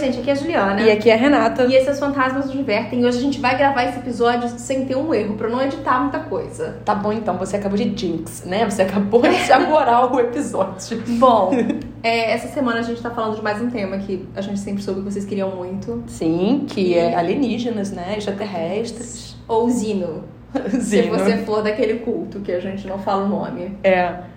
gente, 0.00 0.18
aqui 0.18 0.30
é 0.30 0.32
a 0.32 0.36
Juliana. 0.36 0.80
E 0.80 0.90
aqui 0.90 1.10
é 1.10 1.14
a 1.14 1.16
Renata. 1.16 1.64
E 1.64 1.74
esses 1.74 1.98
fantasmas 1.98 2.46
nos 2.46 2.54
divertem. 2.54 3.00
E 3.00 3.04
hoje 3.04 3.18
a 3.18 3.20
gente 3.20 3.38
vai 3.38 3.56
gravar 3.56 3.84
esse 3.84 3.98
episódio 3.98 4.48
sem 4.58 4.86
ter 4.86 4.96
um 4.96 5.12
erro, 5.14 5.34
pra 5.34 5.48
não 5.48 5.62
editar 5.62 6.00
muita 6.00 6.20
coisa. 6.20 6.78
Tá 6.84 6.94
bom, 6.94 7.12
então, 7.12 7.36
você 7.36 7.56
acabou 7.56 7.76
de 7.76 7.96
jinx, 7.96 8.44
né? 8.44 8.68
Você 8.68 8.82
acabou 8.82 9.22
de 9.22 9.28
amorar 9.52 10.12
o 10.12 10.18
episódio. 10.18 11.02
Bom, 11.18 11.52
é, 12.02 12.32
essa 12.32 12.48
semana 12.48 12.80
a 12.80 12.82
gente 12.82 13.00
tá 13.00 13.10
falando 13.10 13.36
de 13.36 13.42
mais 13.42 13.60
um 13.60 13.70
tema 13.70 13.98
que 13.98 14.26
a 14.34 14.40
gente 14.40 14.58
sempre 14.58 14.82
soube 14.82 15.00
que 15.00 15.12
vocês 15.12 15.24
queriam 15.24 15.50
muito. 15.50 16.02
Sim, 16.06 16.64
que 16.66 16.96
é 16.96 17.14
alienígenas, 17.14 17.92
né? 17.92 18.14
Extraterrestres. 18.16 19.36
Ou 19.46 19.68
Zino. 19.68 20.24
Se 20.70 21.02
Zino. 21.02 21.16
você 21.16 21.36
for 21.38 21.62
daquele 21.62 22.00
culto 22.00 22.40
que 22.40 22.50
a 22.50 22.60
gente 22.60 22.86
não 22.86 22.98
fala 22.98 23.24
o 23.24 23.28
nome. 23.28 23.76
É. 23.84 24.29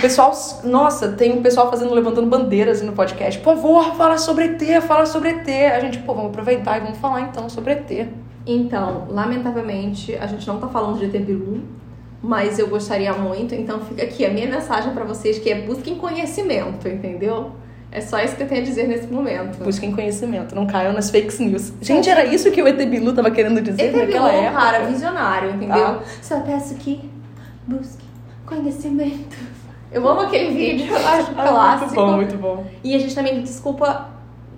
Pessoal, 0.00 0.32
nossa, 0.64 1.08
tem 1.12 1.32
um 1.32 1.42
pessoal 1.42 1.70
fazendo, 1.70 1.92
levantando 1.94 2.26
bandeiras 2.28 2.82
no 2.82 2.92
podcast. 2.92 3.38
Por 3.40 3.54
favor, 3.56 3.94
fala 3.94 4.18
sobre 4.18 4.44
ET, 4.46 4.82
fala 4.82 5.06
sobre 5.06 5.28
ET. 5.30 5.48
A 5.74 5.80
gente, 5.80 5.98
pô, 5.98 6.14
vamos 6.14 6.30
aproveitar 6.30 6.78
e 6.78 6.80
vamos 6.80 6.98
falar 6.98 7.22
então 7.22 7.48
sobre 7.48 7.72
ET. 7.72 8.08
Então, 8.46 9.06
lamentavelmente, 9.08 10.16
a 10.16 10.26
gente 10.26 10.46
não 10.46 10.58
tá 10.58 10.66
falando 10.68 10.98
de 10.98 11.04
ET 11.04 11.24
Bilu, 11.24 11.62
mas 12.22 12.58
eu 12.58 12.68
gostaria 12.68 13.12
muito. 13.12 13.54
Então 13.54 13.80
fica 13.80 14.02
aqui 14.02 14.24
a 14.24 14.30
minha 14.30 14.48
mensagem 14.48 14.92
pra 14.92 15.04
vocês, 15.04 15.38
que 15.38 15.50
é 15.50 15.60
busquem 15.60 15.96
conhecimento, 15.96 16.88
entendeu? 16.88 17.52
É 17.90 18.00
só 18.00 18.18
isso 18.20 18.34
que 18.34 18.42
eu 18.42 18.48
tenho 18.48 18.62
a 18.62 18.64
dizer 18.64 18.88
nesse 18.88 19.06
momento. 19.06 19.62
Busquem 19.62 19.92
conhecimento, 19.92 20.54
não 20.54 20.66
caiam 20.66 20.94
nas 20.94 21.10
fake 21.10 21.42
news. 21.42 21.74
Gente, 21.82 22.08
era 22.08 22.24
isso 22.24 22.50
que 22.50 22.62
o 22.62 22.66
ET 22.66 22.78
Bilu 22.88 23.12
tava 23.12 23.30
querendo 23.30 23.60
dizer 23.60 23.82
ET 23.82 23.92
Bilu, 23.92 24.06
naquela 24.06 24.32
época. 24.32 24.60
cara, 24.60 24.84
visionário, 24.86 25.50
entendeu? 25.50 25.76
Tá. 25.76 26.02
Só 26.22 26.40
peço 26.40 26.74
que 26.76 27.08
busque 27.66 28.02
conhecimento. 28.46 29.36
Eu 29.92 30.06
amo 30.08 30.20
aquele 30.22 30.54
vídeo, 30.54 30.86
eu 30.94 30.96
acho 31.06 31.30
Ah, 31.36 31.48
clássico. 31.48 31.90
Muito 31.90 31.96
bom, 32.00 32.16
muito 32.16 32.36
bom. 32.38 32.64
E 32.82 32.94
a 32.94 32.98
gente 32.98 33.14
também, 33.14 33.42
desculpa, 33.42 34.08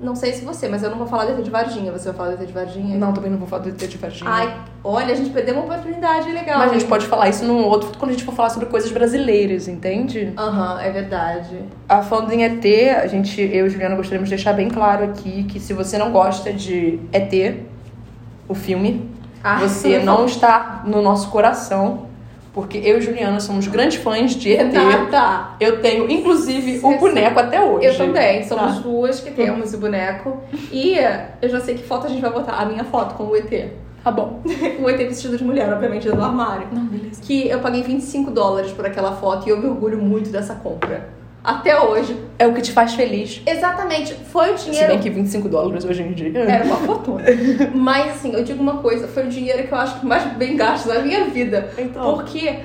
não 0.01 0.15
sei 0.15 0.33
se 0.33 0.45
você, 0.45 0.69
mas 0.69 0.83
eu 0.83 0.91
não 0.91 0.99
vou 0.99 1.07
falar 1.07 1.25
do 1.25 1.33
ET 1.33 1.43
de 1.43 1.51
Varginha. 1.51 1.91
Você 1.93 2.07
vai 2.09 2.15
falar 2.15 2.31
do 2.37 2.43
ET 2.43 2.47
de 2.47 2.53
Varginha? 2.53 2.97
Não, 2.99 3.13
também 3.13 3.31
não 3.31 3.39
vou 3.39 3.47
falar 3.49 3.63
do 3.63 3.69
ET 3.71 3.77
de 3.89 3.97
Varginha. 3.99 4.31
Ai, 4.31 4.55
olha, 4.83 5.13
a 5.13 5.17
gente 5.17 5.31
perdeu 5.31 5.55
uma 5.55 5.65
oportunidade 5.65 6.31
legal. 6.31 6.59
Mas 6.59 6.71
a 6.71 6.75
gente 6.75 6.85
pode 6.87 7.07
falar 7.07 7.29
isso 7.29 7.45
num 7.45 7.65
outro, 7.65 7.91
quando 7.99 8.11
a 8.11 8.13
gente 8.15 8.25
for 8.25 8.35
falar 8.35 8.51
sobre 8.51 8.69
coisas 8.69 8.91
brasileiras, 8.93 9.67
entende? 9.67 10.33
Aham, 10.37 10.81
é 10.81 10.91
verdade. 10.91 11.59
A 11.89 12.03
falando 12.03 12.33
em 12.33 12.45
ET, 12.45 12.65
a 13.03 13.07
gente, 13.07 13.41
eu 13.41 13.67
e 13.67 13.71
Juliana 13.71 13.95
gostaríamos 13.97 14.29
de 14.29 14.35
deixar 14.37 14.53
bem 14.53 14.69
claro 14.69 15.05
aqui 15.05 15.45
que 15.45 15.59
se 15.59 15.73
você 15.73 15.97
não 15.99 16.13
gosta 16.13 16.53
de 16.53 16.99
ET, 17.13 17.57
o 18.49 18.55
filme, 18.55 19.09
Ah, 19.43 19.59
você 19.59 19.99
não 20.01 20.27
está 20.27 20.83
no 20.87 21.01
nosso 21.03 21.31
coração, 21.31 22.07
porque 22.55 22.79
eu 22.79 22.99
e 22.99 23.01
Juliana 23.01 23.41
somos 23.41 23.67
grandes 23.67 23.97
fãs 23.99 24.35
de 24.37 24.53
ET. 24.53 24.73
Tá, 24.73 25.07
tá. 25.11 25.57
Eu 25.61 25.83
tenho, 25.83 26.09
inclusive, 26.11 26.79
o 26.83 26.97
boneco 26.99 27.41
até 27.41 27.61
hoje. 27.61 27.87
Eu 27.87 27.97
também, 27.97 28.45
somos 28.45 28.77
Tá. 28.77 28.81
duas 28.81 29.19
que 29.21 29.33
temos 29.33 29.75
o 29.75 29.79
boneco. 29.79 30.39
E 30.71 30.97
eu 31.43 31.49
já 31.49 31.61
sei 31.61 31.75
que 31.75 31.83
foto 31.83 32.07
a 32.07 32.09
gente 32.09 32.23
vai 32.23 32.33
botar. 32.33 32.53
A 32.53 32.65
minha 32.65 32.85
foto 32.85 33.15
com 33.17 33.25
o 33.25 33.37
ET. 33.37 33.71
Tá 34.05 34.11
bom. 34.13 34.41
O 34.81 34.89
ET 34.89 34.99
vestido 34.99 35.37
de 35.37 35.43
mulher, 35.43 35.73
obviamente, 35.73 36.09
do 36.09 36.23
armário. 36.23 36.69
Não, 36.71 36.85
beleza. 36.87 37.21
Que 37.23 37.49
eu 37.49 37.59
paguei 37.59 37.83
25 37.83 38.31
dólares 38.31 38.71
por 38.71 38.87
aquela 38.87 39.13
foto 39.13 39.47
e 39.49 39.51
eu 39.51 39.59
me 39.59 39.67
orgulho 39.67 39.99
muito 39.99 40.31
dessa 40.31 40.55
compra. 40.55 41.09
Até 41.45 41.79
hoje. 41.79 42.17
É 42.39 42.47
o 42.47 42.55
que 42.55 42.63
te 42.63 42.73
faz 42.73 42.95
feliz. 42.95 43.43
Exatamente, 43.47 44.15
foi 44.15 44.55
o 44.55 44.59
Se 44.59 44.71
dinheiro. 44.71 44.89
bem 44.89 44.99
que 44.99 45.11
25 45.11 45.47
dólares 45.49 45.85
hoje 45.85 46.03
em 46.03 46.13
dia. 46.13 46.39
Era 46.39 46.65
uma 46.65 46.79
fortuna. 46.79 47.23
Mas 47.75 48.13
assim, 48.13 48.33
eu 48.33 48.43
digo 48.43 48.63
uma 48.63 48.79
coisa, 48.79 49.07
foi 49.07 49.27
o 49.27 49.29
dinheiro 49.29 49.63
que 49.69 49.73
eu 49.73 49.79
acho 49.79 50.01
que 50.01 50.07
mais 50.07 50.25
bem 50.37 50.57
gasto 50.57 50.89
na 50.89 51.01
minha 51.01 51.27
vida. 51.27 51.69
Então. 51.77 52.15
Porque 52.15 52.61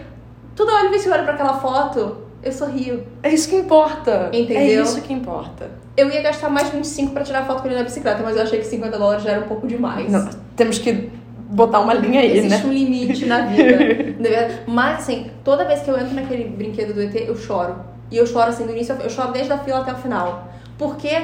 toda 0.56 0.74
hora 0.74 0.90
que 0.90 0.96
eu 1.08 1.14
olho 1.14 1.24
pra 1.24 1.34
aquela 1.34 1.56
foto, 1.56 2.18
eu 2.42 2.52
sorrio. 2.54 3.04
É 3.22 3.34
isso 3.34 3.50
que 3.50 3.56
importa. 3.58 4.30
Entendeu? 4.32 4.80
É 4.80 4.84
isso 4.84 5.02
que 5.02 5.12
importa. 5.12 5.70
Eu 5.98 6.10
ia 6.10 6.22
gastar 6.22 6.50
mais 6.50 6.70
25 6.70 7.12
pra 7.12 7.24
tirar 7.24 7.46
foto 7.46 7.62
com 7.62 7.68
ele 7.68 7.76
na 7.76 7.84
bicicleta, 7.84 8.24
mas 8.24 8.38
eu 8.38 8.44
achei 8.44 8.60
que 8.60 8.66
50 8.66 8.98
dólares 8.98 9.24
já 9.24 9.32
era 9.32 9.42
um 9.42 9.48
pouco 9.48 9.68
demais. 9.68 10.10
Não, 10.10 10.30
temos 10.56 10.80
que 10.80 11.12
botar 11.50 11.82
uma 11.82 11.94
linha 11.94 12.22
aí, 12.22 12.38
Existe 12.38 12.64
né? 12.66 12.70
um 12.70 12.74
limite 12.74 13.26
na 13.26 13.42
vida. 13.42 14.64
Mas 14.68 15.00
assim, 15.00 15.32
toda 15.44 15.66
vez 15.66 15.82
que 15.82 15.90
eu 15.90 15.98
entro 15.98 16.14
naquele 16.14 16.46
brinquedo 16.46 16.94
do 16.94 17.02
ET, 17.02 17.16
eu 17.16 17.36
choro. 17.36 17.76
E 18.12 18.18
eu 18.18 18.26
choro 18.26 18.50
assim 18.50 18.66
do 18.66 18.72
início, 18.72 18.96
eu 19.02 19.10
choro 19.10 19.32
desde 19.32 19.52
a 19.54 19.58
fila 19.58 19.80
até 19.80 19.94
o 19.94 19.96
final. 19.96 20.48
Porque, 20.78 21.16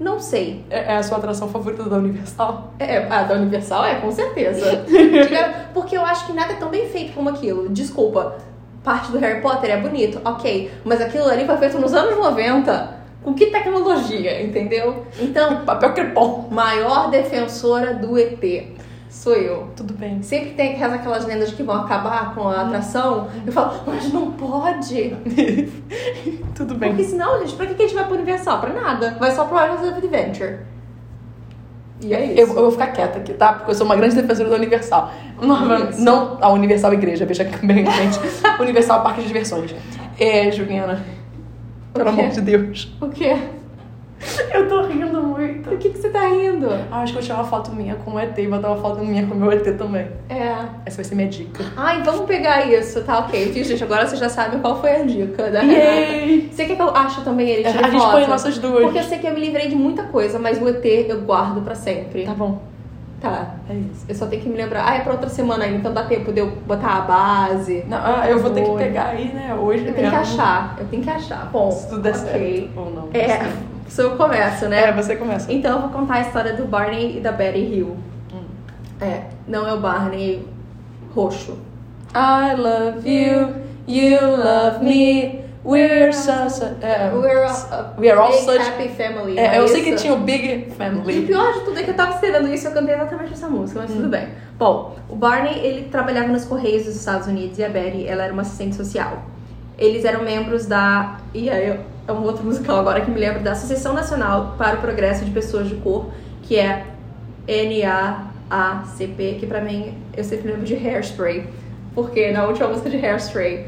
não 0.00 0.18
sei. 0.18 0.64
É 0.70 0.94
é 0.94 0.96
a 0.96 1.02
sua 1.02 1.18
atração 1.18 1.48
favorita 1.48 1.84
da 1.84 1.96
Universal? 1.96 2.72
É, 2.78 2.98
a 3.08 3.22
da 3.24 3.34
Universal 3.34 3.84
é, 3.84 3.94
com 3.96 4.10
certeza. 4.10 4.84
Porque 5.74 5.96
eu 5.96 6.04
acho 6.04 6.26
que 6.26 6.32
nada 6.32 6.52
é 6.52 6.56
tão 6.56 6.68
bem 6.70 6.88
feito 6.88 7.12
como 7.12 7.28
aquilo. 7.28 7.68
Desculpa, 7.68 8.36
parte 8.82 9.10
do 9.12 9.18
Harry 9.18 9.40
Potter 9.40 9.70
é 9.70 9.76
bonito, 9.76 10.20
ok. 10.24 10.70
Mas 10.84 11.00
aquilo 11.00 11.24
ali 11.28 11.44
foi 11.44 11.56
feito 11.56 11.78
nos 11.78 11.92
anos 11.94 12.16
90. 12.16 13.04
Com 13.22 13.32
que 13.32 13.46
tecnologia, 13.46 14.42
entendeu? 14.42 15.06
Então, 15.18 15.64
Papel 15.64 15.94
crepom. 15.94 16.48
maior 16.50 17.08
defensora 17.10 17.94
do 17.94 18.18
ET 18.18 18.38
sou 19.14 19.34
eu. 19.34 19.68
Tudo 19.76 19.94
bem. 19.94 20.22
Sempre 20.22 20.50
que 20.50 20.54
tem 20.56 20.82
aquelas 20.82 21.24
lendas 21.24 21.52
que 21.52 21.62
vão 21.62 21.76
acabar 21.76 22.34
com 22.34 22.48
a 22.48 22.62
atração, 22.62 23.28
eu 23.46 23.52
falo, 23.52 23.80
mas 23.86 24.12
não 24.12 24.32
pode. 24.32 25.16
Tudo 26.54 26.74
bem. 26.74 26.90
Porque 26.90 27.04
senão, 27.04 27.38
gente, 27.40 27.54
pra 27.54 27.66
que 27.66 27.74
a 27.74 27.86
gente 27.86 27.94
vai 27.94 28.04
pro 28.04 28.14
Universal? 28.14 28.60
Pra 28.60 28.72
nada. 28.72 29.16
Vai 29.18 29.30
só 29.30 29.44
pro 29.44 29.56
Islands 29.56 29.88
of 29.88 29.98
Adventure. 29.98 30.58
E 32.02 32.12
é 32.12 32.26
isso. 32.26 32.40
Eu, 32.40 32.48
eu 32.48 32.54
vou 32.54 32.70
ficar 32.72 32.88
quieta 32.88 33.18
aqui, 33.18 33.32
tá? 33.32 33.52
Porque 33.52 33.70
eu 33.70 33.74
sou 33.74 33.86
uma 33.86 33.96
grande 33.96 34.16
defensora 34.16 34.50
da 34.50 34.56
Universal. 34.56 35.12
Não, 35.40 35.88
Isso. 35.88 36.00
não 36.00 36.38
a 36.40 36.50
Universal 36.50 36.92
Igreja, 36.92 37.24
veja 37.24 37.44
que 37.44 37.64
bem, 37.64 37.86
gente. 37.86 38.18
Universal 38.60 39.02
Parque 39.02 39.22
de 39.22 39.28
Diversões. 39.28 39.74
É, 40.18 40.50
Juliana. 40.50 41.04
Pelo 41.94 42.08
amor 42.08 42.28
de 42.28 42.40
Deus. 42.40 42.92
O 43.00 43.08
quê? 43.08 43.36
Eu 44.52 44.68
tô 44.68 44.82
rindo 44.82 45.22
muito. 45.22 45.68
Por 45.68 45.78
que, 45.78 45.90
que 45.90 45.98
você 45.98 46.08
tá 46.08 46.26
rindo? 46.28 46.68
Ah, 46.90 47.02
acho 47.02 47.12
que 47.12 47.18
eu 47.18 47.22
vou 47.22 47.22
tirar 47.22 47.34
uma 47.36 47.44
foto 47.44 47.72
minha 47.72 47.94
com 47.96 48.12
o 48.12 48.18
ET 48.18 48.36
e 48.38 48.46
botar 48.46 48.68
uma 48.68 48.80
foto 48.80 49.04
minha 49.04 49.26
com 49.26 49.34
o 49.34 49.36
meu 49.36 49.52
ET 49.52 49.64
também. 49.76 50.08
É. 50.28 50.54
Essa 50.86 50.96
vai 50.96 51.04
ser 51.04 51.14
minha 51.14 51.28
dica. 51.28 51.64
Ai, 51.76 52.02
vamos 52.02 52.22
pegar 52.26 52.66
isso, 52.66 53.02
tá 53.02 53.18
ok. 53.20 53.52
Viu, 53.52 53.64
gente? 53.64 53.82
Agora 53.82 54.06
vocês 54.06 54.20
já 54.20 54.28
sabem 54.28 54.60
qual 54.60 54.80
foi 54.80 54.96
a 54.96 55.04
dica 55.04 55.50
da. 55.50 55.60
Yay! 55.62 56.48
Você 56.52 56.64
quer 56.66 56.76
que 56.76 56.82
eu 56.82 56.90
acho 56.94 57.22
também 57.22 57.48
ele? 57.48 57.66
A 57.66 57.72
tire 57.72 57.90
gente 57.90 58.10
põe 58.10 58.26
nossas 58.26 58.58
duas. 58.58 58.82
Porque 58.84 58.98
eu 58.98 59.04
sei 59.04 59.18
que 59.18 59.26
eu 59.26 59.34
me 59.34 59.40
livrei 59.40 59.68
de 59.68 59.74
muita 59.76 60.04
coisa, 60.04 60.38
mas 60.38 60.60
o 60.60 60.68
ET 60.68 60.84
eu 60.84 61.20
guardo 61.22 61.62
pra 61.62 61.74
sempre. 61.74 62.24
Tá 62.24 62.34
bom. 62.34 62.60
Tá. 63.20 63.54
É 63.70 63.74
isso. 63.74 64.04
Eu 64.06 64.14
só 64.14 64.26
tenho 64.26 64.42
que 64.42 64.48
me 64.50 64.56
lembrar. 64.56 64.86
Ah, 64.86 64.96
é 64.96 65.00
pra 65.00 65.12
outra 65.12 65.30
semana 65.30 65.64
ainda, 65.64 65.78
então 65.78 65.94
dá 65.94 66.04
tempo 66.04 66.30
de 66.30 66.40
eu 66.40 66.50
botar 66.66 66.98
a 66.98 67.00
base. 67.00 67.82
Não, 67.88 67.96
ah, 67.98 68.28
eu 68.28 68.38
vou 68.38 68.50
ter 68.50 68.62
que 68.62 68.76
pegar 68.76 69.06
aí, 69.06 69.32
né? 69.32 69.54
Hoje 69.58 69.86
Eu 69.86 69.94
tenho 69.94 70.10
que 70.10 70.16
achar. 70.16 70.76
Eu 70.78 70.86
tenho 70.88 71.02
que 71.02 71.08
achar. 71.10 71.48
Bom, 71.50 71.70
Se 71.70 71.88
tudo 71.88 72.02
der 72.02 72.14
ok. 72.14 72.22
certo. 72.22 72.78
Ou 72.78 72.90
não. 72.90 73.08
É, 73.14 73.50
se 73.88 74.02
eu 74.02 74.16
começo, 74.16 74.68
né? 74.68 74.88
É, 74.88 74.92
você 74.92 75.16
começa. 75.16 75.52
Então 75.52 75.76
eu 75.76 75.80
vou 75.82 75.90
contar 75.90 76.14
a 76.14 76.20
história 76.22 76.52
do 76.54 76.64
Barney 76.66 77.16
e 77.18 77.20
da 77.20 77.32
Betty 77.32 77.58
Hill. 77.60 77.96
Hum. 78.32 78.42
É, 79.00 79.22
não 79.46 79.66
é 79.66 79.72
o 79.72 79.80
Barney 79.80 80.46
roxo. 81.14 81.58
I 82.14 82.54
love 82.56 83.08
you, 83.08 83.54
you 83.88 84.20
love 84.36 84.84
me, 84.84 85.40
we're 85.64 86.12
so, 86.12 86.48
so 86.48 86.64
é, 86.80 87.10
We're 87.12 87.44
a, 87.44 87.92
we 87.98 88.08
are 88.08 88.18
all 88.20 88.30
big 88.30 88.42
such- 88.44 88.60
happy 88.60 88.88
family. 88.90 89.36
é, 89.36 89.48
não 89.48 89.54
eu 89.56 89.64
é 89.64 89.68
sei 89.68 89.82
que 89.82 89.94
tinha 89.96 90.12
o 90.14 90.18
Big 90.18 90.46
E 90.46 90.70
o 90.70 90.74
Family. 90.74 91.22
pior 91.26 91.52
de 91.54 91.60
tudo 91.64 91.78
é 91.78 91.82
que 91.82 91.90
eu 91.90 91.94
tava 91.94 92.14
esperando 92.14 92.48
isso 92.54 92.68
eu 92.68 92.72
cantei 92.72 92.94
exatamente 92.94 93.32
essa 93.32 93.48
música, 93.48 93.80
mas 93.80 93.90
tudo 93.90 94.08
bem. 94.08 94.28
Bom, 94.56 94.94
o 95.08 95.16
Barney, 95.16 95.58
ele 95.58 95.88
trabalhava 95.88 96.28
nos 96.28 96.44
Correios 96.44 96.84
dos 96.84 96.94
Estados 96.94 97.26
Unidos 97.26 97.58
e 97.58 97.64
a 97.64 97.68
Betty, 97.68 98.06
ela 98.06 98.22
era 98.22 98.32
uma 98.32 98.42
assistente 98.42 98.76
social. 98.76 99.24
Eles 99.76 100.04
eram 100.04 100.22
membros 100.22 100.66
da... 100.66 101.16
E 101.34 101.50
aí, 101.50 101.80
é 102.06 102.12
um 102.12 102.22
outro 102.22 102.44
musical 102.44 102.78
agora 102.78 103.00
que 103.00 103.10
me 103.10 103.18
lembro 103.18 103.42
da 103.42 103.52
Associação 103.52 103.94
Nacional 103.94 104.54
para 104.58 104.76
o 104.76 104.80
Progresso 104.80 105.24
de 105.24 105.30
Pessoas 105.30 105.68
de 105.68 105.76
Cor, 105.76 106.06
que 106.42 106.58
é 106.58 106.84
NAACP, 107.48 109.36
que 109.40 109.46
pra 109.46 109.60
mim, 109.60 109.94
eu 110.16 110.24
sempre 110.24 110.48
lembro 110.48 110.64
de 110.64 110.74
Hairspray. 110.74 111.48
Porque 111.94 112.32
na 112.32 112.46
última 112.46 112.68
música 112.68 112.90
de 112.90 112.96
Hairspray, 112.96 113.66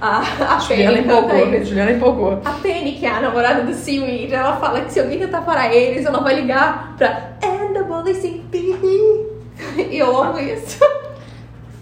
a, 0.00 0.18
a 0.56 0.58
Juliana 0.58 0.96
Penny 0.96 1.06
empolgou, 1.06 1.54
isso. 1.54 1.66
Juliana 1.66 1.92
empolgou. 1.92 2.40
A 2.44 2.50
Penny, 2.54 2.92
que 2.92 3.06
é 3.06 3.10
a 3.10 3.20
namorada 3.20 3.62
do 3.62 3.72
Seaweed, 3.72 4.34
ela 4.34 4.56
fala 4.56 4.80
que 4.80 4.92
se 4.92 5.00
alguém 5.00 5.18
tentar 5.18 5.42
parar 5.42 5.72
eles, 5.72 6.04
ela 6.04 6.20
vai 6.20 6.34
ligar 6.34 6.94
pra 6.96 7.32
NAACP. 7.40 9.32
E 9.78 9.98
eu 9.98 10.20
amo 10.20 10.38
isso. 10.40 10.80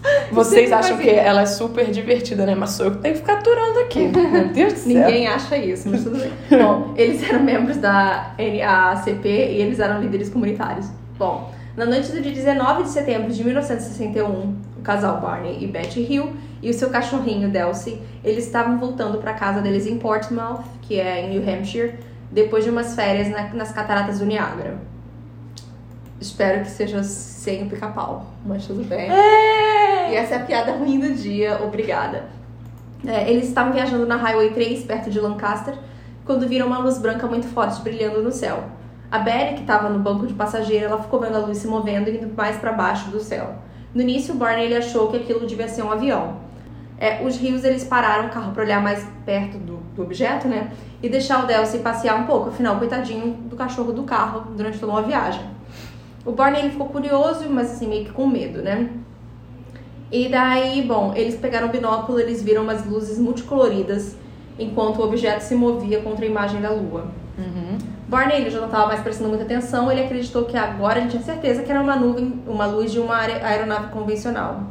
Vocês 0.31 0.71
acham 0.71 0.97
que 0.97 1.09
ela 1.09 1.41
é 1.41 1.45
super 1.45 1.91
divertida, 1.91 2.45
né? 2.45 2.55
Mas 2.55 2.71
sou 2.71 2.87
eu 2.87 2.91
que 2.93 2.97
tenho 2.99 3.13
que 3.15 3.19
ficar 3.21 3.33
aturando 3.33 3.79
aqui. 3.79 4.07
Meu 4.09 4.47
Deus 4.49 4.73
do 4.73 4.79
céu. 4.79 4.93
Ninguém 4.93 5.27
acha 5.27 5.57
isso, 5.57 5.89
mas 5.89 6.03
tudo 6.03 6.17
bem. 6.17 6.31
Bom, 6.59 6.93
eles 6.97 7.21
eram 7.23 7.43
membros 7.43 7.77
da 7.77 8.33
NAACP 8.37 9.27
e 9.27 9.61
eles 9.61 9.79
eram 9.79 10.01
líderes 10.01 10.29
comunitários. 10.29 10.87
Bom, 11.19 11.51
na 11.77 11.85
noite 11.85 12.11
do 12.11 12.21
dia 12.21 12.31
19 12.31 12.83
de 12.83 12.89
setembro 12.89 13.31
de 13.31 13.43
1961, 13.43 14.23
o 14.79 14.81
casal 14.81 15.21
Barney 15.21 15.57
e 15.63 15.67
Betty 15.67 15.99
Hill 16.01 16.33
e 16.63 16.69
o 16.69 16.73
seu 16.73 16.89
cachorrinho 16.89 17.49
Delcy, 17.49 18.01
eles 18.23 18.45
estavam 18.45 18.77
voltando 18.79 19.17
para 19.19 19.33
casa 19.33 19.61
deles 19.61 19.85
em 19.85 19.97
Portsmouth, 19.97 20.63
que 20.81 20.99
é 20.99 21.21
em 21.21 21.29
New 21.37 21.47
Hampshire, 21.47 21.93
depois 22.31 22.63
de 22.63 22.69
umas 22.69 22.95
férias 22.95 23.29
na- 23.29 23.49
nas 23.53 23.71
cataratas 23.71 24.19
do 24.19 24.25
Niágara. 24.25 24.77
Espero 26.19 26.61
que 26.61 26.69
seja 26.69 27.01
sem 27.03 27.63
o 27.63 27.65
pica-pau, 27.69 28.27
mas 28.45 28.65
tudo 28.67 28.83
bem. 28.83 29.09
E 30.11 30.15
essa 30.15 30.35
é 30.35 30.37
a 30.37 30.45
piada 30.45 30.73
ruim 30.73 30.99
do 30.99 31.13
dia, 31.13 31.63
obrigada. 31.63 32.25
É, 33.07 33.31
eles 33.31 33.47
estavam 33.47 33.71
viajando 33.71 34.05
na 34.05 34.17
Highway 34.17 34.49
3, 34.49 34.83
perto 34.83 35.09
de 35.09 35.21
Lancaster, 35.21 35.73
quando 36.25 36.45
viram 36.49 36.67
uma 36.67 36.79
luz 36.79 36.97
branca 36.97 37.25
muito 37.27 37.47
forte 37.47 37.81
brilhando 37.81 38.21
no 38.21 38.29
céu. 38.29 38.65
A 39.09 39.19
Betty, 39.19 39.55
que 39.55 39.61
estava 39.61 39.87
no 39.87 39.99
banco 39.99 40.27
de 40.27 40.33
passageiro, 40.33 40.87
ela 40.87 41.01
ficou 41.01 41.21
vendo 41.21 41.37
a 41.37 41.39
luz 41.39 41.59
se 41.59 41.67
movendo 41.67 42.09
e 42.09 42.17
indo 42.17 42.35
mais 42.35 42.57
para 42.57 42.73
baixo 42.73 43.09
do 43.09 43.21
céu. 43.21 43.55
No 43.95 44.01
início, 44.01 44.35
o 44.35 44.37
Barney 44.37 44.65
ele 44.65 44.75
achou 44.75 45.09
que 45.09 45.15
aquilo 45.15 45.47
devia 45.47 45.69
ser 45.69 45.81
um 45.81 45.91
avião. 45.91 46.37
É, 46.99 47.25
os 47.25 47.37
rios 47.37 47.63
eles 47.63 47.85
pararam 47.85 48.27
o 48.27 48.29
carro 48.31 48.51
para 48.51 48.63
olhar 48.63 48.81
mais 48.81 49.07
perto 49.25 49.57
do, 49.57 49.77
do, 49.95 50.03
objeto, 50.03 50.45
né? 50.45 50.71
E 51.01 51.07
deixar 51.07 51.41
o 51.41 51.47
Delcy 51.47 51.79
passear 51.79 52.19
um 52.19 52.25
pouco. 52.25 52.49
Afinal, 52.49 52.77
coitadinho 52.77 53.31
do 53.49 53.55
cachorro 53.55 53.93
do 53.93 54.03
carro 54.03 54.51
durante 54.57 54.77
toda 54.77 54.91
uma 54.91 55.01
viagem. 55.01 55.41
O 56.25 56.33
Barney 56.33 56.59
ele 56.59 56.69
ficou 56.69 56.87
curioso, 56.87 57.49
mas 57.49 57.71
assim, 57.71 57.87
meio 57.87 58.03
que 58.03 58.11
com 58.11 58.27
medo, 58.27 58.61
né? 58.61 58.89
E 60.11 60.27
daí, 60.27 60.81
bom, 60.81 61.13
eles 61.15 61.35
pegaram 61.35 61.67
o 61.67 61.71
binóculo, 61.71 62.19
eles 62.19 62.43
viram 62.43 62.63
umas 62.63 62.85
luzes 62.85 63.17
multicoloridas 63.17 64.15
enquanto 64.59 64.99
o 64.99 65.03
objeto 65.03 65.41
se 65.41 65.55
movia 65.55 66.01
contra 66.01 66.25
a 66.25 66.27
imagem 66.27 66.61
da 66.61 66.69
lua. 66.69 67.05
Uhum. 67.37 67.77
Barney 68.07 68.41
ele 68.41 68.49
já 68.49 68.59
não 68.59 68.67
estava 68.67 68.87
mais 68.87 68.99
prestando 68.99 69.29
muita 69.29 69.45
atenção, 69.45 69.89
ele 69.89 70.03
acreditou 70.03 70.43
que 70.43 70.57
agora 70.57 70.99
ele 70.99 71.07
tinha 71.07 71.23
certeza 71.23 71.63
que 71.63 71.71
era 71.71 71.81
uma 71.81 71.95
nuvem, 71.95 72.41
uma 72.45 72.65
luz 72.65 72.91
de 72.91 72.99
uma 72.99 73.17
aeronave 73.17 73.87
convencional. 73.87 74.63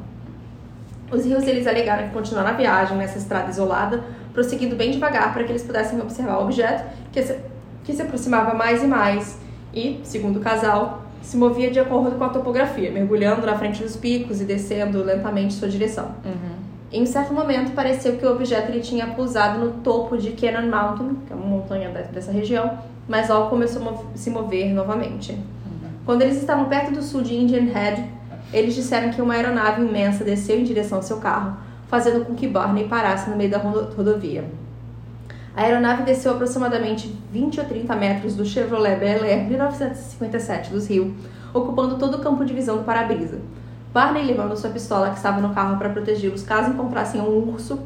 Os 1.11 1.25
rios 1.25 1.45
eles 1.45 1.67
alegaram 1.67 2.09
que 2.09 2.15
continuaram 2.15 2.51
a 2.51 2.53
viagem 2.53 2.99
nessa 2.99 3.17
estrada 3.17 3.51
isolada, 3.51 4.05
prosseguindo 4.35 4.77
bem 4.77 4.91
devagar 4.91 5.33
para 5.33 5.43
que 5.43 5.51
eles 5.51 5.63
pudessem 5.63 5.99
observar 6.01 6.39
o 6.39 6.43
objeto 6.43 6.85
que 7.11 7.23
se, 7.23 7.37
que 7.83 7.93
se 7.95 8.03
aproximava 8.03 8.55
mais 8.55 8.83
e 8.83 8.87
mais 8.87 9.39
e, 9.73 10.01
segundo 10.05 10.39
o 10.39 10.41
casal, 10.41 11.03
se 11.23 11.37
movia 11.37 11.71
de 11.71 11.79
acordo 11.79 12.17
com 12.17 12.25
a 12.25 12.29
topografia, 12.29 12.91
mergulhando 12.91 13.47
na 13.47 13.57
frente 13.57 13.83
dos 13.83 13.97
picos 13.97 14.41
e 14.41 14.45
descendo 14.45 15.03
lentamente 15.03 15.55
sua 15.55 15.69
direção. 15.69 16.15
Uhum. 16.25 16.61
Em 16.93 17.07
certo 17.07 17.33
momento, 17.33 17.73
pareceu 17.73 18.17
que 18.17 18.27
o 18.27 18.33
objeto 18.33 18.73
ele 18.73 18.81
tinha 18.81 19.07
pousado 19.09 19.59
no 19.59 19.73
topo 19.75 20.17
de 20.17 20.33
Cannon 20.33 20.69
Mountain, 20.69 21.19
que 21.27 21.33
é 21.33 21.37
uma 21.37 21.47
montanha 21.47 21.89
dessa 21.91 22.33
região, 22.33 22.79
mas 23.07 23.29
logo 23.29 23.49
começou 23.49 23.83
a 23.89 24.17
se 24.17 24.29
mover 24.31 24.73
novamente. 24.73 25.33
Uhum. 25.33 25.91
Quando 26.05 26.23
eles 26.23 26.37
estavam 26.37 26.65
perto 26.65 26.93
do 26.93 27.03
sul 27.03 27.23
de 27.23 27.35
Indian 27.35 27.73
Head, 27.73 28.05
eles 28.53 28.75
disseram 28.75 29.11
que 29.11 29.23
uma 29.23 29.35
aeronave 29.35 29.83
imensa 29.83 30.25
desceu 30.25 30.59
em 30.59 30.65
direção 30.65 30.99
ao 30.99 31.03
seu 31.03 31.19
carro, 31.19 31.57
fazendo 31.87 32.25
com 32.25 32.35
que 32.35 32.49
Barney 32.49 32.89
parasse 32.89 33.31
no 33.31 33.37
meio 33.37 33.51
da 33.51 33.59
rodovia. 33.59 34.45
A 35.61 35.65
aeronave 35.65 36.05
desceu 36.05 36.33
aproximadamente 36.33 37.15
20 37.31 37.61
ou 37.61 37.67
30 37.67 37.95
metros 37.95 38.35
do 38.35 38.47
Chevrolet 38.47 38.97
Bel 38.97 39.23
Air 39.23 39.47
1957 39.47 40.71
dos 40.71 40.89
Rio, 40.89 41.15
ocupando 41.53 41.99
todo 41.99 42.15
o 42.15 42.21
campo 42.21 42.47
de 42.47 42.55
visão 42.55 42.79
do 42.79 42.85
para-brisa. 42.85 43.39
Barney 43.93 44.25
levando 44.25 44.57
sua 44.57 44.71
pistola 44.71 45.11
que 45.11 45.19
estava 45.19 45.39
no 45.39 45.53
carro 45.53 45.77
para 45.77 45.91
protegê-los 45.91 46.45
caso 46.45 46.71
encontrassem 46.71 47.21
um 47.21 47.51
urso. 47.51 47.79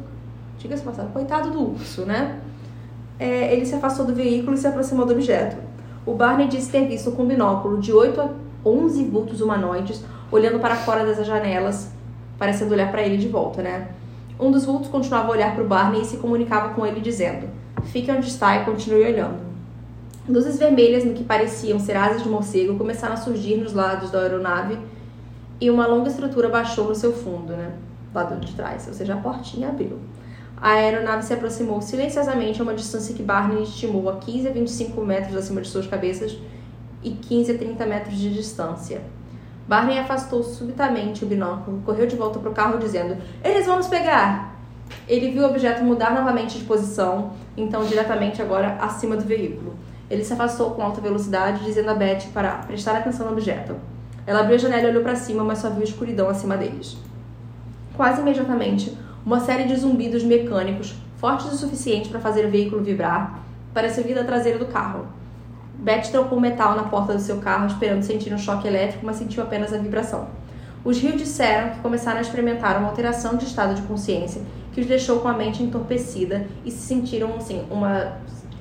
Diga-se 0.57 0.83
passado, 0.83 1.11
coitado 1.11 1.51
do 1.51 1.73
urso, 1.73 2.05
né? 2.05 2.39
É, 3.19 3.53
ele 3.53 3.65
se 3.65 3.75
afastou 3.75 4.05
do 4.05 4.15
veículo 4.15 4.55
e 4.55 4.57
se 4.57 4.67
aproximou 4.67 5.05
do 5.05 5.11
objeto. 5.11 5.57
O 6.05 6.13
Barney 6.13 6.47
disse 6.47 6.71
ter 6.71 6.87
visto 6.87 7.11
com 7.11 7.25
binóculo 7.25 7.81
de 7.81 7.91
8 7.91 8.21
a 8.21 8.29
11 8.65 9.03
vultos 9.03 9.41
humanoides 9.41 10.01
olhando 10.31 10.59
para 10.59 10.77
fora 10.77 11.05
das 11.05 11.27
janelas, 11.27 11.91
parecendo 12.39 12.73
olhar 12.73 12.89
para 12.89 13.01
ele 13.01 13.17
de 13.17 13.27
volta, 13.27 13.61
né? 13.61 13.89
Um 14.39 14.49
dos 14.49 14.63
vultos 14.63 14.87
continuava 14.89 15.27
a 15.27 15.31
olhar 15.31 15.53
para 15.53 15.63
o 15.63 15.67
Barney 15.67 16.03
e 16.03 16.05
se 16.05 16.15
comunicava 16.15 16.73
com 16.73 16.85
ele 16.85 17.01
dizendo: 17.01 17.54
Fique 17.85 18.11
onde 18.11 18.27
está 18.27 18.57
e 18.57 18.65
continue 18.65 19.03
olhando. 19.03 19.45
Luzes 20.27 20.57
vermelhas 20.57 21.03
no 21.03 21.13
que 21.13 21.23
pareciam 21.23 21.79
ser 21.79 21.95
asas 21.95 22.23
de 22.23 22.29
morcego 22.29 22.77
começaram 22.77 23.13
a 23.13 23.17
surgir 23.17 23.57
nos 23.57 23.73
lados 23.73 24.09
da 24.09 24.21
aeronave 24.21 24.77
e 25.61 25.69
uma 25.69 25.85
longa 25.85 26.09
estrutura 26.09 26.49
baixou 26.49 26.87
no 26.87 26.95
seu 26.95 27.13
fundo, 27.13 27.53
né? 27.53 27.73
Lado 28.13 28.39
de 28.39 28.53
trás, 28.53 28.87
ou 28.87 28.93
seja, 28.93 29.13
a 29.13 29.17
portinha 29.17 29.69
abriu. 29.69 29.99
A 30.57 30.71
aeronave 30.71 31.23
se 31.23 31.33
aproximou 31.33 31.81
silenciosamente 31.81 32.59
a 32.59 32.63
uma 32.63 32.73
distância 32.73 33.13
que 33.13 33.21
Barney 33.21 33.63
estimou 33.63 34.09
a 34.09 34.15
15 34.15 34.47
a 34.47 34.51
25 34.51 35.01
metros 35.05 35.35
acima 35.35 35.61
de 35.61 35.67
suas 35.67 35.85
cabeças 35.85 36.37
e 37.03 37.11
15 37.11 37.51
a 37.51 37.57
30 37.57 37.85
metros 37.85 38.17
de 38.17 38.33
distância. 38.33 39.01
Barney 39.67 39.99
afastou 39.99 40.43
subitamente 40.43 41.23
o 41.23 41.27
binóculo, 41.27 41.81
correu 41.85 42.07
de 42.07 42.15
volta 42.15 42.39
para 42.39 42.49
o 42.49 42.53
carro 42.53 42.79
dizendo: 42.79 43.17
Eles 43.43 43.65
vão 43.65 43.77
nos 43.77 43.87
pegar! 43.87 44.55
Ele 45.07 45.31
viu 45.31 45.43
o 45.43 45.47
objeto 45.47 45.83
mudar 45.83 46.13
novamente 46.13 46.57
de 46.57 46.65
posição, 46.65 47.33
então 47.57 47.85
diretamente 47.85 48.41
agora 48.41 48.77
acima 48.79 49.15
do 49.15 49.23
veículo. 49.23 49.75
Ele 50.09 50.23
se 50.23 50.33
afastou 50.33 50.71
com 50.71 50.81
alta 50.81 51.01
velocidade, 51.01 51.63
dizendo 51.63 51.89
a 51.89 51.95
Beth 51.95 52.27
para 52.33 52.51
prestar 52.59 52.97
atenção 52.97 53.25
no 53.25 53.31
objeto. 53.31 53.75
Ela 54.27 54.41
abriu 54.41 54.55
a 54.55 54.59
janela 54.59 54.87
e 54.87 54.89
olhou 54.91 55.03
para 55.03 55.15
cima, 55.15 55.43
mas 55.43 55.59
só 55.59 55.69
viu 55.69 55.83
escuridão 55.83 56.29
acima 56.29 56.57
deles. 56.57 56.97
Quase 57.95 58.21
imediatamente, 58.21 58.95
uma 59.25 59.39
série 59.39 59.63
de 59.63 59.75
zumbidos 59.75 60.23
mecânicos, 60.23 60.95
fortes 61.17 61.51
o 61.51 61.57
suficiente 61.57 62.09
para 62.09 62.19
fazer 62.19 62.45
o 62.45 62.51
veículo 62.51 62.83
vibrar, 62.83 63.39
pareceu 63.73 64.03
vir 64.03 64.15
da 64.15 64.23
traseira 64.23 64.59
do 64.59 64.65
carro. 64.65 65.07
Beth 65.77 66.09
trocou 66.11 66.39
metal 66.39 66.75
na 66.75 66.83
porta 66.83 67.13
do 67.13 67.19
seu 67.19 67.37
carro, 67.37 67.67
esperando 67.67 68.03
sentir 68.03 68.33
um 68.33 68.37
choque 68.37 68.67
elétrico, 68.67 69.05
mas 69.05 69.17
sentiu 69.17 69.43
apenas 69.43 69.73
a 69.73 69.77
vibração. 69.77 70.27
Os 70.83 70.99
Rio 70.99 71.17
disseram 71.17 71.71
que 71.71 71.79
começaram 71.79 72.19
a 72.19 72.21
experimentar 72.21 72.77
uma 72.77 72.89
alteração 72.89 73.37
de 73.37 73.45
estado 73.45 73.73
de 73.73 73.81
consciência 73.81 74.41
que 74.75 74.81
os 74.81 74.87
deixou 74.87 75.21
com 75.21 75.27
a 75.27 75.33
mente 75.33 75.63
entorpecida 75.63 76.45
e 76.63 76.69
se 76.69 76.85
sentiram, 76.85 77.33
assim, 77.35 77.65
uma, 77.71 78.17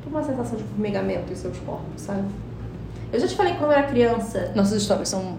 uma 0.06 0.22
sensação 0.22 0.56
de 0.56 0.64
formigamento 0.64 1.30
em 1.30 1.36
seus 1.36 1.58
corpos, 1.58 2.00
sabe? 2.00 2.24
Eu 3.12 3.20
já 3.20 3.28
te 3.28 3.34
falei 3.34 3.52
que 3.52 3.58
quando 3.58 3.72
eu 3.72 3.78
era 3.78 3.86
criança. 3.86 4.52
Nossas 4.54 4.80
histórias 4.80 5.08
são, 5.10 5.36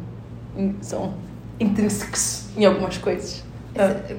são 0.82 1.14
intrínsecas 1.60 2.50
em 2.56 2.66
algumas 2.66 2.98
coisas. 2.98 3.44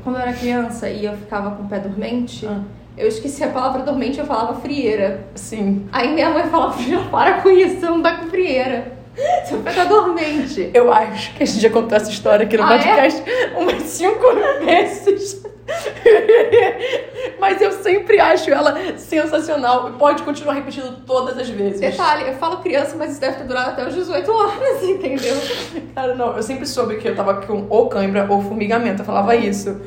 Quando 0.03 0.17
eu 0.17 0.23
era 0.23 0.33
criança 0.33 0.89
e 0.89 1.05
eu 1.05 1.17
ficava 1.17 1.53
com 1.53 1.63
o 1.63 1.69
pé 1.69 1.79
dormente. 1.79 2.47
Ah 2.47 2.63
eu 2.97 3.07
esqueci 3.07 3.45
a 3.45 3.49
palavra 3.49 3.83
dormente, 3.83 4.19
eu 4.19 4.25
falava 4.25 4.59
frieira. 4.61 5.27
Sim. 5.35 5.87
Aí 5.93 6.15
minha 6.15 6.31
mãe 6.31 6.47
falava, 6.49 6.75
para 7.11 7.43
com 7.43 7.51
isso, 7.51 7.81
você 7.81 7.87
não 7.87 8.03
tá 8.03 8.17
com 8.17 8.31
frieira. 8.31 8.97
Você 9.47 9.57
fica 9.57 9.87
dormente. 9.87 10.71
Eu 10.75 10.93
acho 10.93 11.33
que 11.35 11.43
a 11.43 11.47
gente 11.47 11.59
já 11.59 11.71
contou 11.71 11.97
essa 11.97 12.11
história 12.11 12.45
aqui 12.45 12.55
no 12.55 12.65
ah, 12.65 12.69
podcast 12.69 13.23
é? 13.27 13.57
umas 13.57 13.83
cinco 13.85 14.27
vezes. 14.63 15.43
Mas 17.39 17.61
eu 17.61 17.73
sempre 17.73 18.19
acho 18.21 18.51
ela 18.51 18.75
sensacional. 18.97 19.93
Pode 19.99 20.23
continuar 20.23 20.55
repetindo 20.55 21.05
todas 21.05 21.39
as 21.39 21.49
vezes. 21.49 21.81
Detalhe, 21.81 22.29
eu 22.29 22.35
falo 22.35 22.59
criança, 22.59 22.97
mas 22.97 23.13
isso 23.13 23.21
deve 23.21 23.37
ter 23.39 23.45
durado 23.45 23.71
até 23.71 23.87
os 23.87 23.95
18 23.95 24.31
anos, 24.33 24.83
entendeu? 24.89 25.37
Cara, 25.95 26.15
não, 26.15 26.37
eu 26.37 26.43
sempre 26.43 26.67
soube 26.67 26.97
que 26.97 27.09
eu 27.09 27.17
tava 27.17 27.35
com 27.43 27.67
ou 27.69 27.89
cãibra 27.89 28.27
ou 28.29 28.43
formigamento. 28.43 29.03
Eu 29.03 29.07
falava 29.07 29.35
isso. 29.35 29.81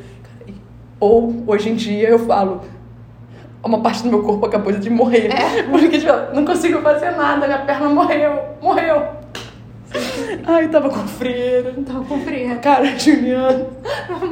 Ou 0.98 1.44
hoje 1.46 1.70
em 1.70 1.74
dia 1.74 2.08
eu 2.10 2.18
falo, 2.18 2.62
uma 3.64 3.80
parte 3.80 4.02
do 4.02 4.08
meu 4.08 4.22
corpo 4.22 4.46
acabou 4.46 4.72
de 4.72 4.90
morrer. 4.90 5.30
É. 5.32 5.62
Porque, 5.64 5.98
tipo, 5.98 6.12
não 6.34 6.44
consigo 6.44 6.80
fazer 6.82 7.10
nada, 7.12 7.46
minha 7.46 7.58
perna 7.60 7.88
morreu, 7.88 8.38
morreu. 8.60 9.19
Ai, 10.46 10.68
tava 10.68 10.88
com 10.88 11.06
frieira. 11.06 11.74
Tava 11.86 12.04
com 12.04 12.20
frieira. 12.20 12.56
Cara, 12.56 12.98
Juliana. 12.98 13.66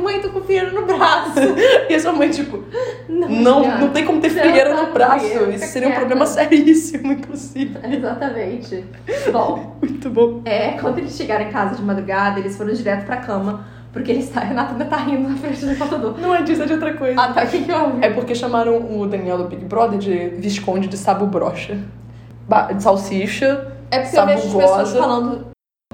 Mãe, 0.02 0.20
tô 0.20 0.30
com 0.30 0.40
frieira 0.40 0.70
no 0.70 0.86
braço. 0.86 1.38
E 1.88 1.94
a 1.94 2.00
sua 2.00 2.12
mãe, 2.12 2.30
tipo, 2.30 2.62
não, 3.08 3.28
não, 3.28 3.78
não 3.78 3.88
tem 3.90 4.04
como 4.04 4.20
ter 4.20 4.30
frieira 4.30 4.74
no 4.74 4.92
braço. 4.92 5.26
Isso 5.50 5.66
seria 5.68 5.88
um 5.88 5.92
problema 5.92 6.26
seríssimo, 6.26 7.12
inclusive. 7.12 7.78
Exatamente. 7.82 8.84
Bom. 9.32 9.76
Muito 9.80 10.10
bom. 10.10 10.42
É, 10.44 10.72
quando 10.72 10.98
eles 10.98 11.16
chegaram 11.16 11.46
em 11.46 11.50
casa 11.50 11.76
de 11.76 11.82
madrugada, 11.82 12.40
eles 12.40 12.56
foram 12.56 12.72
direto 12.72 13.06
pra 13.06 13.16
cama 13.16 13.64
porque 13.92 14.12
ele 14.12 14.20
está, 14.20 14.40
Renata 14.40 14.72
ainda 14.72 14.84
tá 14.84 14.96
rindo 14.96 15.28
na 15.28 15.36
frente 15.36 15.64
do 15.64 15.76
computador. 15.76 16.18
Não 16.20 16.34
é 16.34 16.42
disso, 16.42 16.62
é 16.62 16.66
de 16.66 16.74
outra 16.74 16.94
coisa. 16.94 17.20
Ah, 17.20 17.32
tá. 17.32 17.44
O 17.44 17.46
que 17.46 17.64
que 17.64 17.72
houve? 17.72 18.04
É 18.04 18.10
porque 18.10 18.34
chamaram 18.34 19.00
o 19.00 19.06
Daniel 19.06 19.38
do 19.38 19.44
Big 19.44 19.64
Brother 19.64 19.98
de 19.98 20.28
Visconde 20.36 20.88
de 20.88 20.96
Sabo 20.96 21.26
Brocha. 21.26 21.78
De 22.74 22.82
salsicha, 22.82 23.72
É 23.90 24.00
porque 24.00 24.18
eu 24.18 24.26
vejo 24.26 24.42
as 24.46 24.54
pessoas 24.54 24.92
falando... 24.96 25.47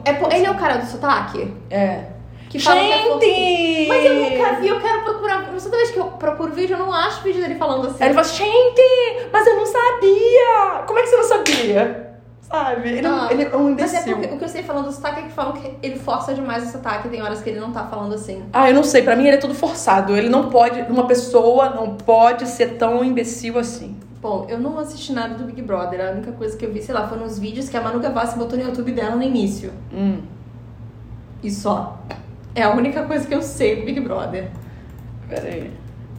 É, 0.04 0.36
ele 0.36 0.46
é 0.46 0.50
o 0.50 0.56
cara 0.56 0.76
do 0.76 0.86
sotaque? 0.86 1.52
É. 1.70 2.04
Que 2.48 2.58
fala 2.60 2.80
Gente! 2.80 3.18
Que 3.18 3.84
é 3.84 3.88
Mas 3.88 4.04
eu 4.04 4.14
nunca 4.14 4.60
vi, 4.60 4.68
eu 4.68 4.80
quero 4.80 5.02
procurar. 5.02 5.44
Toda 5.44 5.76
vez 5.76 5.90
que 5.90 5.98
eu 5.98 6.04
procuro 6.04 6.52
vídeo, 6.52 6.74
eu 6.74 6.78
não 6.78 6.92
acho 6.92 7.22
vídeo 7.22 7.40
dele 7.40 7.56
falando 7.56 7.88
assim. 7.88 7.96
Aí 8.00 8.08
ele 8.08 8.14
fala, 8.14 8.28
gente, 8.28 9.28
mas 9.32 9.46
eu 9.46 9.56
não 9.56 9.66
sabia! 9.66 10.84
Como 10.86 10.98
é 10.98 11.02
que 11.02 11.08
você 11.08 11.16
não 11.16 11.24
sabia? 11.24 12.04
Sabe? 12.40 12.88
Ele, 12.90 13.06
ah, 13.06 13.28
ele 13.30 13.42
é 13.44 13.56
um 13.56 13.70
imbecil. 13.70 13.98
Mas 13.98 14.06
é 14.06 14.12
porque 14.12 14.34
o 14.34 14.38
que 14.38 14.44
eu 14.44 14.48
sei 14.48 14.62
falando 14.62 14.84
do 14.84 14.92
sotaque 14.92 15.20
é 15.20 15.22
que 15.22 15.32
falam 15.32 15.54
que 15.54 15.74
ele 15.82 15.98
força 15.98 16.34
demais 16.34 16.68
o 16.68 16.70
sotaque. 16.70 17.08
Tem 17.08 17.22
horas 17.22 17.42
que 17.42 17.50
ele 17.50 17.58
não 17.58 17.72
tá 17.72 17.86
falando 17.86 18.14
assim. 18.14 18.44
Ah, 18.52 18.68
eu 18.70 18.74
não 18.74 18.84
sei. 18.84 19.02
Pra 19.02 19.16
mim 19.16 19.26
ele 19.26 19.36
é 19.36 19.40
tudo 19.40 19.54
forçado. 19.54 20.16
Ele 20.16 20.28
não 20.28 20.50
pode... 20.50 20.80
Uma 20.82 21.06
pessoa 21.06 21.70
não 21.70 21.96
pode 21.96 22.46
ser 22.46 22.76
tão 22.76 23.02
imbecil 23.02 23.58
assim. 23.58 23.98
Bom, 24.24 24.46
eu 24.48 24.58
não 24.58 24.78
assisti 24.78 25.12
nada 25.12 25.34
do 25.34 25.44
Big 25.44 25.60
Brother. 25.60 26.00
A 26.00 26.12
única 26.12 26.32
coisa 26.32 26.56
que 26.56 26.64
eu 26.64 26.72
vi, 26.72 26.80
sei 26.80 26.94
lá, 26.94 27.06
foram 27.06 27.26
os 27.26 27.38
vídeos 27.38 27.68
que 27.68 27.76
a 27.76 27.82
Manu 27.82 28.00
Gavassi 28.00 28.38
botou 28.38 28.58
no 28.58 28.64
YouTube 28.64 28.90
dela 28.92 29.16
no 29.16 29.22
início. 29.22 29.70
Hum. 29.92 30.22
E 31.42 31.50
só. 31.50 32.02
É 32.54 32.62
a 32.62 32.70
única 32.70 33.02
coisa 33.02 33.26
que 33.28 33.34
eu 33.34 33.42
sei 33.42 33.80
do 33.80 33.84
Big 33.84 34.00
Brother. 34.00 34.48
Pera 35.28 35.46
aí. 35.46 35.70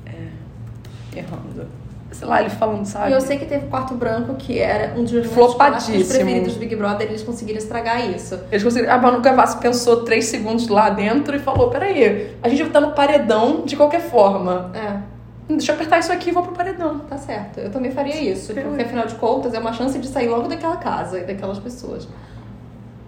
É... 0.05 1.17
Errando 1.17 1.67
sei 2.11 2.27
lá, 2.27 2.41
ele 2.41 2.51
falando, 2.51 2.85
sabe? 2.85 3.09
E 3.09 3.13
eu 3.13 3.19
sei 3.19 3.39
que 3.39 3.45
teve 3.45 3.65
Quarto 3.67 3.95
Branco, 3.95 4.35
que 4.35 4.59
era 4.59 4.93
um 4.97 5.03
dos 5.03 5.11
meus 5.11 5.55
preferidos 5.55 6.53
do 6.53 6.59
Big 6.59 6.75
Brother, 6.75 7.07
eles 7.07 7.23
conseguiram 7.23 7.57
estragar 7.57 8.07
isso. 8.09 8.39
Eles 8.51 8.63
conseguiram. 8.63 8.93
A 8.93 8.99
Manu 8.99 9.19
Gavassi 9.19 9.57
pensou 9.57 10.03
três 10.03 10.25
segundos 10.25 10.67
lá 10.67 10.91
dentro 10.91 11.35
e 11.35 11.39
falou: 11.39 11.71
peraí, 11.71 12.35
a 12.43 12.47
gente 12.47 12.59
vai 12.59 12.67
estar 12.67 12.81
no 12.81 12.91
paredão 12.91 13.63
de 13.65 13.75
qualquer 13.75 14.01
forma. 14.01 14.71
É. 14.75 15.14
Deixa 15.47 15.71
eu 15.71 15.75
apertar 15.75 15.99
isso 15.99 16.11
aqui 16.11 16.29
e 16.29 16.33
vou 16.33 16.41
pro 16.43 16.53
paredão. 16.53 16.99
Tá 16.99 17.17
certo. 17.17 17.59
Eu 17.59 17.69
também 17.71 17.91
faria 17.91 18.19
isso. 18.19 18.53
Porque 18.53 18.81
afinal 18.81 19.05
de 19.05 19.15
contas 19.15 19.53
é 19.53 19.59
uma 19.59 19.73
chance 19.73 19.97
de 19.99 20.07
sair 20.07 20.27
logo 20.27 20.47
daquela 20.47 20.77
casa 20.77 21.19
e 21.19 21.23
daquelas 21.23 21.59
pessoas. 21.59 22.07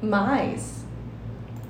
Mas. 0.02 0.86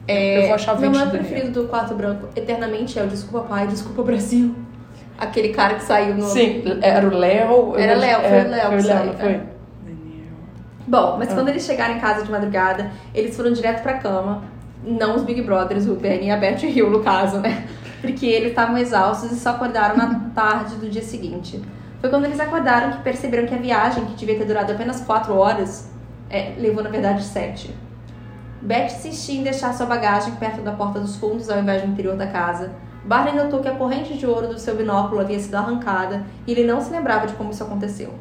É, 0.07 0.39
Eu 0.39 0.45
vou 0.47 0.55
achar 0.55 0.75
o 0.75 0.79
Meu 0.79 0.91
maior 0.91 1.05
do 1.05 1.11
preferido 1.11 1.51
do 1.51 1.67
Quarto 1.67 1.93
Branco 1.93 2.27
eternamente 2.35 2.97
é 2.97 3.03
o 3.03 3.07
Desculpa 3.07 3.47
Pai, 3.47 3.67
Desculpa 3.67 4.03
Brasil. 4.03 4.55
Aquele 5.17 5.49
cara 5.49 5.75
que 5.75 5.83
saiu 5.83 6.15
no. 6.15 6.23
Sim, 6.23 6.63
era 6.81 7.07
o 7.07 7.11
Léo. 7.13 7.75
Era 7.77 7.93
eu- 7.93 7.99
Léo, 7.99 8.19
foi 8.21 8.29
é, 8.37 8.43
o 8.43 8.49
Léo 8.49 8.61
Foi 8.67 8.77
que 8.77 8.83
o 8.83 8.87
Léo, 8.87 8.97
saiu, 8.97 9.05
não 9.13 9.19
foi? 9.19 9.31
é. 9.31 9.41
Bom, 10.87 11.15
mas 11.17 11.29
Ah. 11.31 11.35
quando 11.35 11.49
eles 11.49 11.63
chegaram 11.65 11.95
em 11.95 11.99
casa 11.99 12.23
de 12.23 12.31
madrugada, 12.31 12.91
eles 13.13 13.35
foram 13.35 13.51
direto 13.51 13.81
pra 13.83 13.95
cama. 13.95 14.43
Não 14.85 15.15
os 15.15 15.23
Big 15.23 15.41
Brothers, 15.41 15.85
o 15.87 15.95
Benny 15.95 16.27
e 16.27 16.31
a 16.31 16.37
Beth 16.37 16.63
Hill, 16.63 16.89
no 16.89 17.01
caso, 17.01 17.39
né? 17.39 17.65
Porque 18.07 18.25
eles 18.25 18.51
estavam 18.51 18.77
exaustos 18.77 19.33
e 19.33 19.35
só 19.35 19.49
acordaram 19.49 19.97
na 19.97 20.29
tarde 20.33 20.75
do 20.75 20.89
dia 20.89 21.01
seguinte. 21.01 21.61
Foi 21.99 22.09
quando 22.09 22.23
eles 22.23 22.39
acordaram 22.39 22.93
que 22.93 23.03
perceberam 23.03 23.45
que 23.45 23.53
a 23.53 23.57
viagem, 23.57 24.05
que 24.05 24.15
devia 24.15 24.37
ter 24.37 24.45
durado 24.45 24.71
apenas 24.71 25.01
quatro 25.01 25.35
horas, 25.35 25.91
é, 26.29 26.55
levou 26.57 26.81
na 26.81 26.89
verdade 26.89 27.21
sete. 27.21 27.75
Beth 28.61 28.85
insistia 28.85 29.37
em 29.37 29.43
deixar 29.43 29.73
sua 29.73 29.85
bagagem 29.85 30.35
perto 30.35 30.61
da 30.61 30.71
porta 30.71 31.01
dos 31.01 31.17
fundos 31.17 31.49
ao 31.49 31.59
invés 31.59 31.81
do 31.81 31.89
interior 31.89 32.15
da 32.15 32.27
casa. 32.27 32.71
Barney 33.03 33.35
notou 33.35 33.59
que 33.59 33.67
a 33.67 33.75
corrente 33.75 34.17
de 34.17 34.25
ouro 34.25 34.47
do 34.47 34.57
seu 34.57 34.77
binóculo 34.77 35.19
havia 35.19 35.37
sido 35.37 35.55
arrancada 35.55 36.25
e 36.47 36.53
ele 36.53 36.63
não 36.63 36.79
se 36.79 36.89
lembrava 36.89 37.27
de 37.27 37.33
como 37.33 37.51
isso 37.51 37.63
aconteceu. 37.63 38.13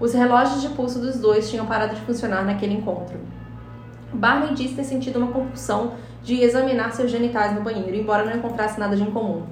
Os 0.00 0.14
relógios 0.14 0.62
de 0.62 0.70
pulso 0.70 0.98
dos 0.98 1.18
dois 1.18 1.50
tinham 1.50 1.66
parado 1.66 1.94
de 1.94 2.00
funcionar 2.00 2.42
naquele 2.42 2.72
encontro. 2.72 3.18
Barney 4.14 4.54
disse 4.54 4.76
ter 4.76 4.84
sentido 4.84 5.18
uma 5.18 5.30
compulsão 5.30 5.92
de 6.22 6.42
examinar 6.42 6.92
seus 6.92 7.10
genitais 7.10 7.54
no 7.54 7.62
banheiro, 7.62 7.96
embora 7.96 8.24
não 8.24 8.36
encontrasse 8.36 8.78
nada 8.78 8.96
de 8.96 9.02
incomum. 9.02 9.42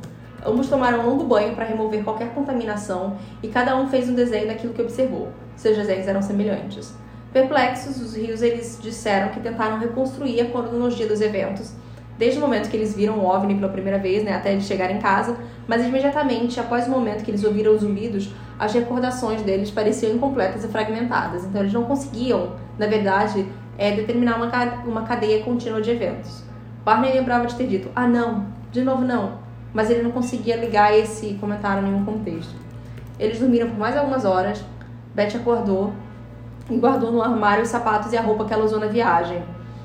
Ambos 0.44 0.68
tomaram 0.68 1.00
um 1.00 1.10
longo 1.10 1.24
banho 1.24 1.54
para 1.54 1.64
remover 1.64 2.04
qualquer 2.04 2.32
contaminação 2.32 3.16
e 3.42 3.48
cada 3.48 3.76
um 3.76 3.88
fez 3.88 4.08
um 4.08 4.14
desenho 4.14 4.46
daquilo 4.46 4.72
que 4.72 4.82
observou. 4.82 5.28
Seus 5.56 5.76
desenhos 5.76 6.06
eram 6.06 6.22
semelhantes. 6.22 6.94
Perplexos, 7.32 8.00
os 8.00 8.16
rios 8.16 8.40
eles 8.40 8.78
disseram 8.80 9.30
que 9.30 9.40
tentaram 9.40 9.78
reconstruir 9.78 10.40
a 10.40 10.46
cronologia 10.46 11.06
dos 11.06 11.20
eventos, 11.20 11.72
desde 12.16 12.38
o 12.38 12.40
momento 12.40 12.70
que 12.70 12.76
eles 12.76 12.94
viram 12.94 13.18
o 13.18 13.26
OVNI 13.26 13.56
pela 13.56 13.68
primeira 13.68 13.98
vez, 13.98 14.24
né, 14.24 14.32
até 14.34 14.52
eles 14.52 14.64
chegarem 14.64 14.96
em 14.96 15.00
casa, 15.00 15.36
mas 15.66 15.84
imediatamente 15.84 16.58
após 16.58 16.86
o 16.86 16.90
momento 16.90 17.22
que 17.22 17.30
eles 17.30 17.44
ouviram 17.44 17.74
os 17.74 17.82
zumbidos, 17.82 18.30
as 18.58 18.72
recordações 18.72 19.42
deles 19.42 19.70
pareciam 19.70 20.14
incompletas 20.14 20.64
e 20.64 20.68
fragmentadas. 20.68 21.44
Então 21.44 21.60
eles 21.60 21.72
não 21.72 21.84
conseguiam, 21.84 22.54
na 22.78 22.86
verdade, 22.86 23.46
é, 23.76 23.92
determinar 23.92 24.36
uma, 24.36 24.50
uma 24.84 25.02
cadeia 25.02 25.44
contínua 25.44 25.80
de 25.80 25.90
eventos. 25.90 26.47
Barney 26.88 27.12
lembrava 27.12 27.46
de 27.46 27.54
ter 27.54 27.66
dito: 27.66 27.90
Ah, 27.94 28.06
não, 28.06 28.46
de 28.72 28.80
novo 28.80 29.04
não. 29.04 29.40
Mas 29.74 29.90
ele 29.90 30.02
não 30.02 30.10
conseguia 30.10 30.56
ligar 30.56 30.96
esse 30.96 31.34
comentário 31.34 31.82
em 31.82 31.90
nenhum 31.90 32.02
contexto. 32.02 32.54
Eles 33.20 33.38
dormiram 33.38 33.68
por 33.68 33.78
mais 33.78 33.94
algumas 33.94 34.24
horas. 34.24 34.64
Beth 35.14 35.36
acordou 35.36 35.92
e 36.70 36.78
guardou 36.78 37.12
no 37.12 37.22
armário 37.22 37.62
os 37.62 37.68
sapatos 37.68 38.10
e 38.14 38.16
a 38.16 38.22
roupa 38.22 38.46
que 38.46 38.54
ela 38.54 38.64
usou 38.64 38.80
na 38.80 38.86
viagem, 38.86 39.42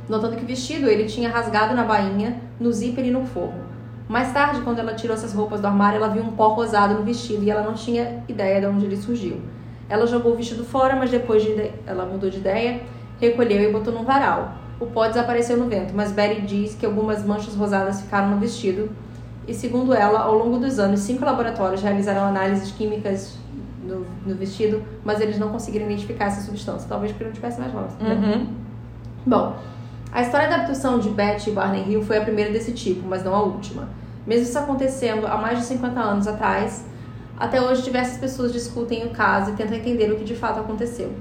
notando 0.07 0.37
que 0.37 0.45
o 0.45 0.47
vestido 0.47 0.87
ele 0.87 1.03
tinha 1.03 1.29
rasgado 1.29 1.75
na 1.75 1.83
bainha, 1.83 2.39
no 2.57 2.71
zíper 2.71 3.05
e 3.05 3.11
no 3.11 3.25
forro. 3.25 3.59
Mais 4.07 4.31
tarde, 4.31 4.61
quando 4.61 4.79
ela 4.79 4.93
tirou 4.93 5.13
essas 5.13 5.33
roupas 5.33 5.59
do 5.59 5.67
armário, 5.67 5.97
ela 5.97 6.07
viu 6.07 6.23
um 6.23 6.31
pó 6.31 6.53
rosado 6.53 6.93
no 6.93 7.03
vestido 7.03 7.43
e 7.43 7.51
ela 7.51 7.63
não 7.63 7.73
tinha 7.73 8.23
ideia 8.29 8.61
de 8.61 8.67
onde 8.67 8.85
ele 8.85 8.95
surgiu. 8.95 9.41
Ela 9.89 10.07
jogou 10.07 10.31
o 10.31 10.35
vestido 10.37 10.63
fora, 10.63 10.95
mas 10.95 11.11
depois 11.11 11.43
de 11.43 11.69
ela 11.85 12.05
mudou 12.05 12.29
de 12.29 12.37
ideia, 12.37 12.81
recolheu 13.19 13.61
e 13.61 13.73
botou 13.73 13.93
num 13.93 14.05
varal. 14.05 14.62
O 14.79 14.87
pó 14.87 15.07
desapareceu 15.07 15.57
no 15.57 15.67
vento, 15.67 15.93
mas 15.95 16.11
Betty 16.11 16.41
diz 16.41 16.75
que 16.75 16.85
algumas 16.85 17.23
manchas 17.23 17.55
rosadas 17.55 18.01
ficaram 18.01 18.29
no 18.31 18.37
vestido. 18.39 18.89
E 19.47 19.53
segundo 19.53 19.93
ela, 19.93 20.19
ao 20.19 20.37
longo 20.37 20.57
dos 20.57 20.79
anos, 20.79 21.01
cinco 21.01 21.25
laboratórios 21.25 21.81
realizaram 21.81 22.25
análises 22.25 22.71
químicas 22.71 23.37
no, 23.83 24.05
no 24.25 24.35
vestido, 24.35 24.81
mas 25.03 25.19
eles 25.19 25.37
não 25.37 25.49
conseguiram 25.49 25.85
identificar 25.85 26.25
essa 26.25 26.41
substância. 26.41 26.87
Talvez 26.87 27.11
porque 27.11 27.25
não 27.25 27.31
tivesse 27.31 27.59
mais 27.59 27.73
lá. 27.73 27.87
né? 27.99 28.13
Uhum. 28.13 28.47
Bom, 29.25 29.55
a 30.11 30.21
história 30.21 30.47
da 30.47 30.55
abdução 30.55 30.99
de 30.99 31.09
Beth 31.09 31.47
e 31.47 31.51
Barney 31.51 31.85
Hill 31.89 32.03
foi 32.03 32.17
a 32.17 32.21
primeira 32.21 32.51
desse 32.51 32.71
tipo, 32.71 33.05
mas 33.07 33.23
não 33.23 33.33
a 33.35 33.41
última. 33.41 33.89
Mesmo 34.25 34.43
isso 34.45 34.57
acontecendo 34.57 35.27
há 35.27 35.37
mais 35.37 35.59
de 35.59 35.65
50 35.65 35.99
anos 35.99 36.27
atrás, 36.27 36.85
até 37.37 37.61
hoje 37.61 37.81
diversas 37.83 38.17
pessoas 38.17 38.53
discutem 38.53 39.05
o 39.05 39.09
caso 39.09 39.51
e 39.51 39.53
tentam 39.55 39.75
entender 39.75 40.11
o 40.11 40.15
que 40.15 40.23
de 40.23 40.35
fato 40.35 40.59
aconteceu. 40.59 41.11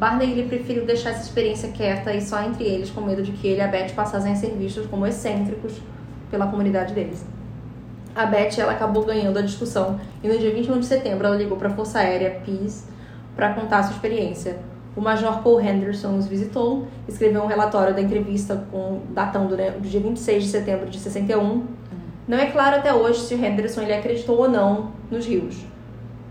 Barney 0.00 0.30
ele 0.30 0.48
preferiu 0.48 0.86
deixar 0.86 1.10
essa 1.10 1.24
experiência 1.24 1.68
quieta 1.72 2.10
e 2.14 2.22
só 2.22 2.42
entre 2.42 2.64
eles, 2.64 2.90
com 2.90 3.02
medo 3.02 3.22
de 3.22 3.32
que 3.32 3.46
ele 3.46 3.58
e 3.58 3.60
a 3.60 3.68
Beth 3.68 3.90
passassem 3.94 4.32
a 4.32 4.34
ser 4.34 4.52
vistos 4.52 4.86
como 4.86 5.06
excêntricos 5.06 5.74
pela 6.30 6.46
comunidade 6.46 6.94
deles. 6.94 7.22
A 8.16 8.24
Beth 8.24 8.58
ela 8.58 8.72
acabou 8.72 9.04
ganhando 9.04 9.38
a 9.38 9.42
discussão 9.42 10.00
e 10.24 10.28
no 10.28 10.38
dia 10.38 10.54
21 10.54 10.80
de 10.80 10.86
setembro 10.86 11.26
ela 11.26 11.36
ligou 11.36 11.58
para 11.58 11.68
a 11.68 11.72
Força 11.72 11.98
Aérea 11.98 12.40
Peace 12.46 12.84
para 13.36 13.52
contar 13.52 13.82
sua 13.82 13.92
experiência. 13.92 14.56
O 14.96 15.02
Major 15.02 15.42
Paul 15.42 15.60
Henderson 15.60 16.16
os 16.16 16.26
visitou, 16.26 16.88
escreveu 17.06 17.42
um 17.42 17.46
relatório 17.46 17.94
da 17.94 18.00
entrevista 18.00 18.64
com 18.72 19.00
datando 19.10 19.54
né, 19.54 19.72
do 19.72 19.86
dia 19.86 20.00
26 20.00 20.44
de 20.44 20.48
setembro 20.48 20.88
de 20.88 20.98
61. 20.98 21.66
Não 22.26 22.38
é 22.38 22.46
claro 22.46 22.76
até 22.76 22.94
hoje 22.94 23.20
se 23.20 23.34
Henderson 23.34 23.82
ele 23.82 23.92
acreditou 23.92 24.38
ou 24.38 24.48
não 24.48 24.92
nos 25.10 25.26
rios, 25.26 25.62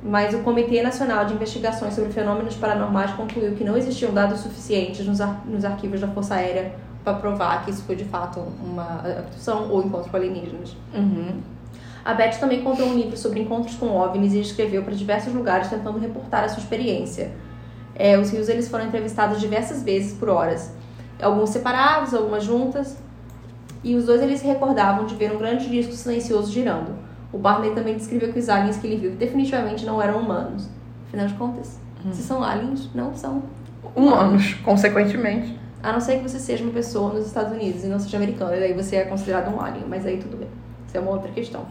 mas 0.04 0.34
o 0.34 0.40
Comitê 0.40 0.82
Nacional 0.82 1.26
de 1.26 1.34
Investigações 1.34 1.94
sobre 1.94 2.12
Fenômenos 2.12 2.56
Paranormais 2.56 3.12
concluiu 3.12 3.54
que 3.56 3.64
não 3.64 3.76
existiam 3.76 4.14
dados 4.14 4.40
suficientes 4.40 5.06
nos, 5.06 5.20
ar- 5.20 5.44
nos 5.46 5.66
arquivos 5.66 6.00
da 6.00 6.08
Força 6.08 6.36
Aérea 6.36 6.74
para 7.04 7.16
provar 7.16 7.66
que 7.66 7.72
isso 7.72 7.84
foi 7.84 7.96
de 7.96 8.06
fato 8.06 8.40
uma 8.64 9.02
abdução 9.02 9.70
ou 9.70 9.84
encontro 9.84 10.10
com 10.10 10.18
alienígenas. 10.18 10.76
Uhum. 10.94 11.42
A 12.04 12.14
Beth 12.14 12.38
também 12.40 12.60
encontrou 12.62 12.88
um 12.88 12.94
livro 12.94 13.18
sobre 13.18 13.42
encontros 13.42 13.76
com 13.76 13.88
OVNIs 13.88 14.34
e 14.34 14.40
escreveu 14.40 14.84
para 14.84 14.94
diversos 14.94 15.34
lugares 15.34 15.70
tentando 15.70 16.00
reportar 16.00 16.44
a 16.46 16.50
sua 16.50 16.60
experiência. 16.64 17.32
É, 17.94 18.18
os 18.18 18.30
rios 18.30 18.48
eles 18.48 18.70
foram 18.70 18.86
entrevistados 18.86 19.40
diversas 19.40 19.84
vezes 19.84 20.14
por 20.14 20.30
horas, 20.30 20.72
alguns 21.22 21.50
separados, 21.50 22.14
algumas 22.14 22.46
juntas, 22.46 22.98
e 23.84 23.96
os 23.96 24.06
dois 24.06 24.22
eles 24.22 24.40
se 24.40 24.48
recordavam 24.48 25.06
de 25.06 25.16
ver 25.16 25.34
um 25.34 25.38
grande 25.38 25.70
disco 25.70 25.92
silencioso 25.92 26.52
girando. 26.52 26.96
O 27.32 27.38
Barney 27.38 27.72
também 27.76 27.96
descreveu 27.96 28.34
que 28.34 28.40
os 28.40 28.50
aliens 28.50 28.78
que 28.78 28.88
ele 28.88 28.98
viu 28.98 29.12
definitivamente 29.12 29.86
não 29.86 30.02
eram 30.02 30.20
humanos. 30.20 30.68
Afinal 31.08 31.28
de 31.28 31.34
contas, 31.36 31.80
se 32.12 32.24
são 32.24 32.44
aliens, 32.44 32.90
não 32.94 33.14
são. 33.14 33.44
Humanos, 33.96 34.54
consequentemente. 34.64 35.58
A 35.82 35.92
não 35.94 36.02
ser 36.02 36.18
que 36.18 36.24
você 36.30 36.40
seja 36.40 36.64
uma 36.64 36.74
pessoa 36.74 37.14
nos 37.14 37.26
Estados 37.28 37.54
Unidos 37.54 37.84
e 37.84 37.88
não 37.88 38.00
seja 38.00 38.18
americano, 38.18 38.54
e 38.56 38.60
daí 38.60 38.74
você 38.74 38.98
é 38.98 39.06
considerado 39.06 39.54
um 39.56 39.62
alien, 39.62 39.86
mas 39.88 40.06
aí 40.06 40.18
tudo 40.18 40.38
bem. 40.38 40.48
Isso 40.88 40.98
é 40.98 41.00
uma 41.00 41.12
outra 41.12 41.32
questão. 41.32 41.66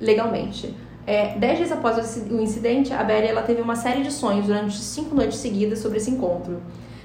Legalmente. 0.00 0.74
É, 1.06 1.36
dez 1.38 1.58
dias 1.58 1.72
após 1.72 1.96
o 1.96 2.00
inci- 2.00 2.32
o 2.32 2.40
incidente, 2.40 2.92
a 2.92 3.02
Betty 3.02 3.28
ela 3.28 3.42
teve 3.42 3.60
uma 3.62 3.74
série 3.76 4.02
de 4.02 4.12
sonhos 4.12 4.46
durante 4.46 4.76
cinco 4.78 5.14
noites 5.14 5.38
seguidas 5.38 5.78
sobre 5.78 5.98
esse 5.98 6.10
encontro. 6.10 6.60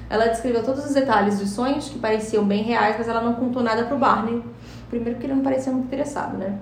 Ela 0.09 0.27
descreveu 0.27 0.63
todos 0.63 0.85
os 0.85 0.93
detalhes 0.93 1.39
dos 1.39 1.49
sonhos, 1.51 1.89
que 1.89 1.97
pareciam 1.97 2.43
bem 2.43 2.63
reais, 2.63 2.95
mas 2.97 3.07
ela 3.07 3.21
não 3.21 3.33
contou 3.33 3.63
nada 3.63 3.83
pro 3.85 3.97
Barney. 3.97 4.43
Primeiro 4.89 5.15
porque 5.15 5.25
ele 5.27 5.35
não 5.35 5.43
parecia 5.43 5.71
muito 5.71 5.85
interessado, 5.85 6.37
né? 6.37 6.57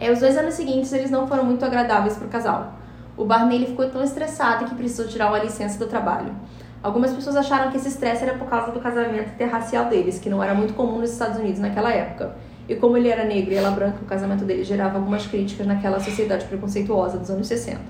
É, 0.00 0.10
os 0.10 0.18
dois 0.18 0.36
anos 0.38 0.54
seguintes, 0.54 0.90
eles 0.94 1.10
não 1.10 1.28
foram 1.28 1.44
muito 1.44 1.62
agradáveis 1.62 2.16
pro 2.16 2.26
casal. 2.26 2.72
O 3.18 3.24
Barney 3.26 3.58
ele 3.58 3.66
ficou 3.66 3.88
tão 3.90 4.02
estressado 4.02 4.64
que 4.64 4.74
precisou 4.74 5.06
tirar 5.06 5.28
uma 5.28 5.38
licença 5.38 5.78
do 5.78 5.86
trabalho. 5.86 6.32
Algumas 6.82 7.12
pessoas 7.12 7.36
acharam 7.36 7.70
que 7.70 7.76
esse 7.76 7.88
estresse 7.88 8.24
era 8.24 8.38
por 8.38 8.48
causa 8.48 8.72
do 8.72 8.80
casamento 8.80 9.34
interracial 9.34 9.90
deles, 9.90 10.18
que 10.18 10.30
não 10.30 10.42
era 10.42 10.54
muito 10.54 10.72
comum 10.72 10.98
nos 10.98 11.12
Estados 11.12 11.38
Unidos 11.38 11.60
naquela 11.60 11.92
época. 11.92 12.34
E 12.66 12.74
como 12.76 12.96
ele 12.96 13.08
era 13.08 13.24
negro 13.24 13.52
e 13.52 13.56
ela 13.56 13.70
branca, 13.70 13.98
o 14.00 14.06
casamento 14.06 14.44
dele 14.44 14.64
gerava 14.64 14.96
algumas 14.96 15.26
críticas 15.26 15.66
naquela 15.66 16.00
sociedade 16.00 16.46
preconceituosa 16.46 17.18
dos 17.18 17.28
anos 17.28 17.46
60. 17.46 17.80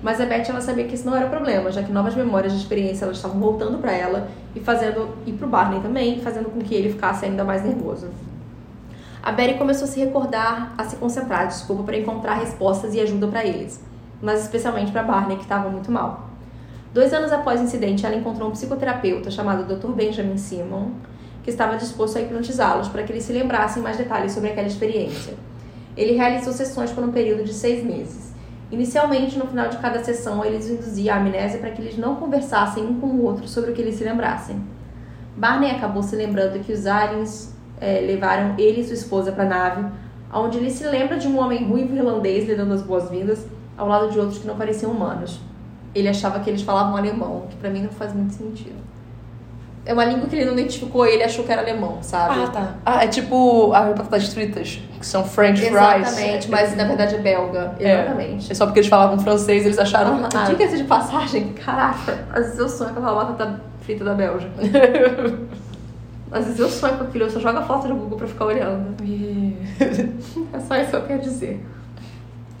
Mas 0.00 0.20
a 0.20 0.26
Beth 0.26 0.44
ela 0.48 0.60
sabia 0.60 0.84
que 0.84 0.94
isso 0.94 1.06
não 1.06 1.16
era 1.16 1.26
problema, 1.28 1.72
já 1.72 1.82
que 1.82 1.90
novas 1.90 2.14
memórias 2.14 2.52
de 2.52 2.58
experiência 2.58 3.04
elas 3.04 3.16
estavam 3.16 3.40
voltando 3.40 3.78
para 3.78 3.92
ela 3.92 4.28
e 4.54 4.60
fazendo 4.60 5.16
e 5.26 5.32
pro 5.32 5.48
Barney 5.48 5.80
também, 5.80 6.20
fazendo 6.20 6.48
com 6.50 6.60
que 6.60 6.74
ele 6.74 6.90
ficasse 6.90 7.24
ainda 7.24 7.42
mais 7.42 7.64
nervoso. 7.64 8.08
A 9.22 9.30
Betty 9.30 9.56
começou 9.56 9.84
a 9.84 9.86
se 9.86 10.00
recordar, 10.00 10.74
a 10.76 10.82
se 10.82 10.96
concentrar, 10.96 11.46
desculpa, 11.46 11.84
para 11.84 11.96
encontrar 11.96 12.34
respostas 12.34 12.92
e 12.92 13.00
ajuda 13.00 13.28
para 13.28 13.46
eles, 13.46 13.80
mas 14.20 14.42
especialmente 14.42 14.90
para 14.90 15.04
Barney 15.04 15.36
que 15.36 15.44
estava 15.44 15.70
muito 15.70 15.92
mal. 15.92 16.28
Dois 16.92 17.12
anos 17.14 17.30
após 17.30 17.60
o 17.60 17.64
incidente, 17.64 18.04
ela 18.04 18.16
encontrou 18.16 18.48
um 18.48 18.52
psicoterapeuta 18.52 19.30
chamado 19.30 19.62
Dr. 19.62 19.92
Benjamin 19.92 20.36
Simon, 20.36 20.90
que 21.44 21.50
estava 21.50 21.76
disposto 21.76 22.18
a 22.18 22.20
hipnotizá-los 22.20 22.88
para 22.88 23.04
que 23.04 23.12
eles 23.12 23.22
se 23.22 23.32
lembrassem 23.32 23.80
mais 23.80 23.96
detalhes 23.96 24.32
sobre 24.32 24.50
aquela 24.50 24.66
experiência. 24.66 25.34
Ele 25.96 26.14
realizou 26.14 26.52
sessões 26.52 26.90
por 26.90 27.04
um 27.04 27.12
período 27.12 27.44
de 27.44 27.54
seis 27.54 27.84
meses. 27.84 28.32
Inicialmente, 28.72 29.38
no 29.38 29.46
final 29.46 29.68
de 29.68 29.76
cada 29.76 30.02
sessão, 30.02 30.44
ele 30.44 30.56
induzia 30.56 31.14
à 31.14 31.18
amnésia 31.18 31.60
para 31.60 31.70
que 31.70 31.80
eles 31.80 31.96
não 31.96 32.16
conversassem 32.16 32.84
um 32.84 32.98
com 32.98 33.06
o 33.06 33.22
outro 33.22 33.46
sobre 33.46 33.70
o 33.70 33.74
que 33.74 33.82
eles 33.82 33.94
se 33.94 34.02
lembrassem. 34.02 34.60
Barney 35.36 35.70
acabou 35.70 36.02
se 36.02 36.16
lembrando 36.16 36.58
que 36.64 36.72
os 36.72 36.86
aliens 36.86 37.51
eh, 37.82 38.00
levaram 38.06 38.54
ele 38.56 38.80
e 38.80 38.84
sua 38.84 38.94
esposa 38.94 39.32
para 39.32 39.42
a 39.42 39.46
nave, 39.48 39.84
onde 40.32 40.56
ele 40.58 40.70
se 40.70 40.84
lembra 40.84 41.18
de 41.18 41.26
um 41.26 41.38
homem 41.38 41.64
ruivo 41.68 41.96
irlandês 41.96 42.48
lhe 42.48 42.54
dando 42.54 42.72
as 42.72 42.82
boas-vindas, 42.82 43.44
ao 43.76 43.88
lado 43.88 44.10
de 44.10 44.18
outros 44.20 44.38
que 44.38 44.46
não 44.46 44.56
pareciam 44.56 44.92
humanos. 44.92 45.40
Ele 45.92 46.08
achava 46.08 46.38
que 46.38 46.48
eles 46.48 46.62
falavam 46.62 46.96
alemão, 46.96 47.46
que 47.50 47.56
para 47.56 47.68
mim 47.68 47.82
não 47.82 47.90
faz 47.90 48.14
muito 48.14 48.32
sentido. 48.34 48.80
É 49.84 49.92
uma 49.92 50.04
língua 50.04 50.28
que 50.28 50.36
ele 50.36 50.44
não 50.44 50.52
identificou 50.52 51.04
ele 51.04 51.24
achou 51.24 51.44
que 51.44 51.50
era 51.50 51.60
alemão, 51.60 51.98
sabe? 52.02 52.44
Ah, 52.44 52.46
tá. 52.46 52.74
Ah, 52.86 53.04
é 53.04 53.08
tipo 53.08 53.72
as 53.72 53.88
batatas 53.88 54.32
fritas, 54.32 54.80
que 55.00 55.04
são 55.04 55.24
French 55.24 55.60
fries. 55.60 55.72
Exatamente, 55.72 56.48
mas 56.48 56.76
na 56.76 56.84
verdade 56.84 57.16
é 57.16 57.18
belga. 57.18 57.74
É. 57.80 57.92
Exatamente. 57.92 58.52
É 58.52 58.54
só 58.54 58.64
porque 58.64 58.78
eles 58.78 58.88
falavam 58.88 59.18
francês, 59.18 59.66
eles 59.66 59.78
acharam. 59.80 60.20
Ah, 60.32 60.44
Diga-se 60.44 60.76
de 60.76 60.84
passagem, 60.84 61.52
caraca, 61.54 62.26
às 62.32 62.44
vezes 62.44 62.58
eu 62.60 62.68
sonho 62.68 62.94
com 62.94 63.00
aquela 63.00 63.24
batata 63.24 63.60
frita 63.80 64.04
da 64.04 64.14
Bélgica. 64.14 64.52
Às 66.32 66.44
vezes 66.46 66.60
eu 66.60 66.68
sonho 66.68 66.96
com 66.98 67.04
aquilo, 67.04 67.24
eu 67.24 67.30
só 67.30 67.38
jogo 67.40 67.58
a 67.58 67.62
foto 67.62 67.86
no 67.88 67.96
Google 67.96 68.18
pra 68.18 68.26
ficar 68.26 68.46
olhando. 68.46 68.94
É 70.54 70.60
só 70.60 70.76
isso 70.76 70.90
que 70.90 70.96
eu 70.96 71.02
quero 71.06 71.20
dizer. 71.22 71.64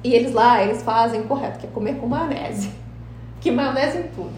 E 0.04 0.14
eles 0.14 0.32
lá, 0.32 0.62
eles 0.62 0.82
fazem 0.82 1.20
o 1.20 1.24
correto, 1.24 1.58
que 1.58 1.66
é 1.66 1.70
comer 1.70 1.94
com 1.96 2.06
maionese. 2.06 2.70
Que 3.40 3.50
maionese 3.50 3.98
em 3.98 4.02
tudo. 4.08 4.30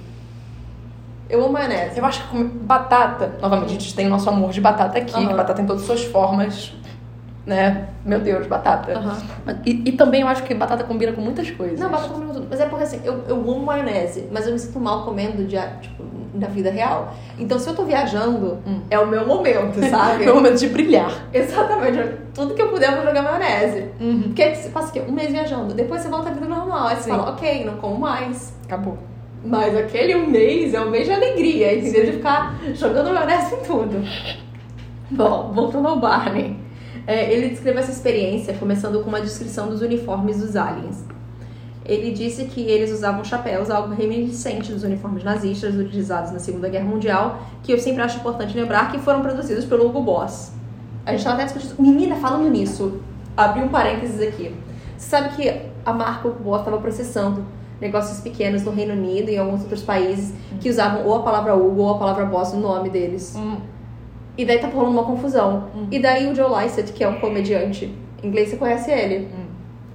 Eu 1.28 1.42
amo 1.42 1.52
maionese. 1.52 1.98
Eu 1.98 2.04
acho 2.04 2.22
que 2.22 2.28
comer 2.28 2.44
batata, 2.44 3.38
novamente, 3.40 3.70
a 3.70 3.80
gente 3.80 3.94
tem 3.94 4.06
o 4.06 4.10
nosso 4.10 4.28
amor 4.28 4.50
de 4.50 4.60
batata 4.60 4.98
aqui, 4.98 5.12
que 5.14 5.34
batata 5.34 5.62
em 5.62 5.66
todas 5.66 5.82
as 5.82 5.86
suas 5.86 6.04
formas, 6.04 6.74
né? 7.46 7.88
Meu 8.04 8.20
Deus, 8.20 8.46
batata. 8.46 9.00
Mas- 9.46 9.56
E, 9.64 9.82
e 9.88 9.92
também 9.92 10.20
eu 10.20 10.28
acho 10.28 10.42
que 10.42 10.54
batata 10.54 10.84
combina 10.84 11.12
com 11.12 11.22
muitas 11.22 11.50
coisas. 11.50 11.80
Não, 11.80 11.90
batata 11.90 12.10
combina 12.10 12.28
com 12.28 12.34
tudo. 12.40 12.46
Mas 12.50 12.60
é 12.60 12.66
porque 12.66 12.84
assim, 12.84 13.00
eu, 13.04 13.24
eu 13.26 13.36
amo 13.36 13.60
maionese, 13.64 14.28
mas 14.30 14.46
eu 14.46 14.52
me 14.52 14.58
sinto 14.58 14.78
mal 14.78 15.04
comendo 15.04 15.44
de, 15.46 15.56
tipo, 15.80 16.04
na 16.34 16.48
vida 16.48 16.70
real. 16.70 17.14
Então 17.38 17.58
se 17.58 17.68
eu 17.68 17.74
tô 17.74 17.84
viajando, 17.84 18.58
Hum. 18.66 18.80
é 18.90 18.98
o 18.98 19.06
meu 19.06 19.26
momento, 19.26 19.80
sabe? 19.88 20.24
Meu 20.24 20.34
momento 20.34 20.58
de 20.58 20.68
brilhar. 20.68 21.28
Exatamente. 21.32 21.98
Tudo 22.34 22.54
que 22.54 22.60
eu 22.62 22.68
puder, 22.68 22.90
eu 22.90 22.96
vou 22.96 23.06
jogar 23.06 23.22
maionese. 23.22 23.90
Uhum. 24.00 24.22
Porque 24.24 24.54
você 24.54 24.68
passa 24.70 24.88
o 24.88 24.92
quê? 24.92 25.02
Um 25.08 25.12
mês 25.12 25.30
viajando. 25.30 25.72
Depois 25.74 26.02
você 26.02 26.08
volta 26.08 26.30
à 26.30 26.32
vida 26.32 26.46
normal. 26.46 26.88
Aí 26.88 26.96
você 26.96 27.02
Sim. 27.04 27.10
fala, 27.10 27.30
ok, 27.30 27.64
não 27.64 27.76
como 27.76 27.98
mais. 27.98 28.54
Acabou. 28.64 28.98
Mas 29.44 29.76
aquele 29.76 30.16
um 30.16 30.26
mês 30.26 30.72
é 30.74 30.80
um 30.80 30.88
mês 30.90 31.06
de 31.06 31.12
alegria, 31.12 31.76
entendeu? 31.78 32.06
De 32.06 32.12
ficar 32.12 32.58
jogando 32.74 33.12
maionese 33.12 33.54
em 33.54 33.58
tudo. 33.58 34.02
Bom, 35.10 35.52
voltando 35.54 35.86
ao 35.88 35.98
Barney. 35.98 36.56
É, 37.06 37.30
ele 37.32 37.50
descreveu 37.50 37.80
essa 37.82 37.90
experiência 37.90 38.54
começando 38.54 39.02
com 39.02 39.08
uma 39.10 39.20
descrição 39.20 39.68
dos 39.68 39.82
uniformes 39.82 40.40
dos 40.40 40.56
aliens. 40.56 41.04
Ele 41.84 42.12
disse 42.12 42.46
que 42.46 42.62
eles 42.62 42.90
usavam 42.90 43.22
chapéus, 43.22 43.70
algo 43.70 43.94
reminiscente 43.94 44.72
dos 44.72 44.82
uniformes 44.84 45.22
nazistas 45.22 45.74
utilizados 45.74 46.30
na 46.30 46.38
Segunda 46.38 46.68
Guerra 46.68 46.86
Mundial, 46.86 47.42
que 47.62 47.72
eu 47.72 47.78
sempre 47.78 48.02
acho 48.02 48.18
importante 48.18 48.56
lembrar 48.56 48.90
que 48.90 48.98
foram 48.98 49.20
produzidos 49.20 49.66
pelo 49.66 49.86
Hugo 49.86 50.02
Boss. 50.02 50.52
A 51.04 51.12
gente 51.12 51.22
tava 51.22 51.36
até 51.36 51.44
discutindo. 51.44 51.82
Menina, 51.82 52.16
falando 52.16 52.48
nisso, 52.48 53.00
abri 53.36 53.62
um 53.62 53.68
parênteses 53.68 54.20
aqui. 54.26 54.54
Você 54.96 55.10
sabe 55.10 55.36
que 55.36 55.60
a 55.84 55.92
marca 55.92 56.28
Hugo 56.28 56.42
Boss 56.42 56.60
estava 56.60 56.78
processando 56.78 57.44
negócios 57.78 58.20
pequenos 58.20 58.62
no 58.62 58.70
Reino 58.72 58.94
Unido 58.94 59.28
e 59.28 59.34
em 59.34 59.38
alguns 59.38 59.60
outros 59.60 59.82
países 59.82 60.32
que 60.60 60.70
usavam 60.70 61.04
ou 61.04 61.16
a 61.16 61.22
palavra 61.22 61.54
Hugo 61.54 61.82
ou 61.82 61.90
a 61.90 61.98
palavra 61.98 62.24
Boss 62.24 62.54
no 62.54 62.60
nome 62.60 62.88
deles. 62.88 63.34
Hum. 63.36 63.58
E 64.38 64.44
daí 64.44 64.58
tá 64.58 64.68
rolando 64.68 64.92
uma 64.92 65.04
confusão. 65.04 65.68
Hum. 65.74 65.86
E 65.90 65.98
daí 65.98 66.30
o 66.30 66.34
Joe 66.34 66.48
Lycett, 66.62 66.92
que 66.92 67.04
é 67.04 67.08
um 67.08 67.20
comediante 67.20 67.94
inglês, 68.22 68.48
você 68.48 68.56
conhece 68.56 68.90
ele? 68.90 69.26
Hum. 69.26 69.43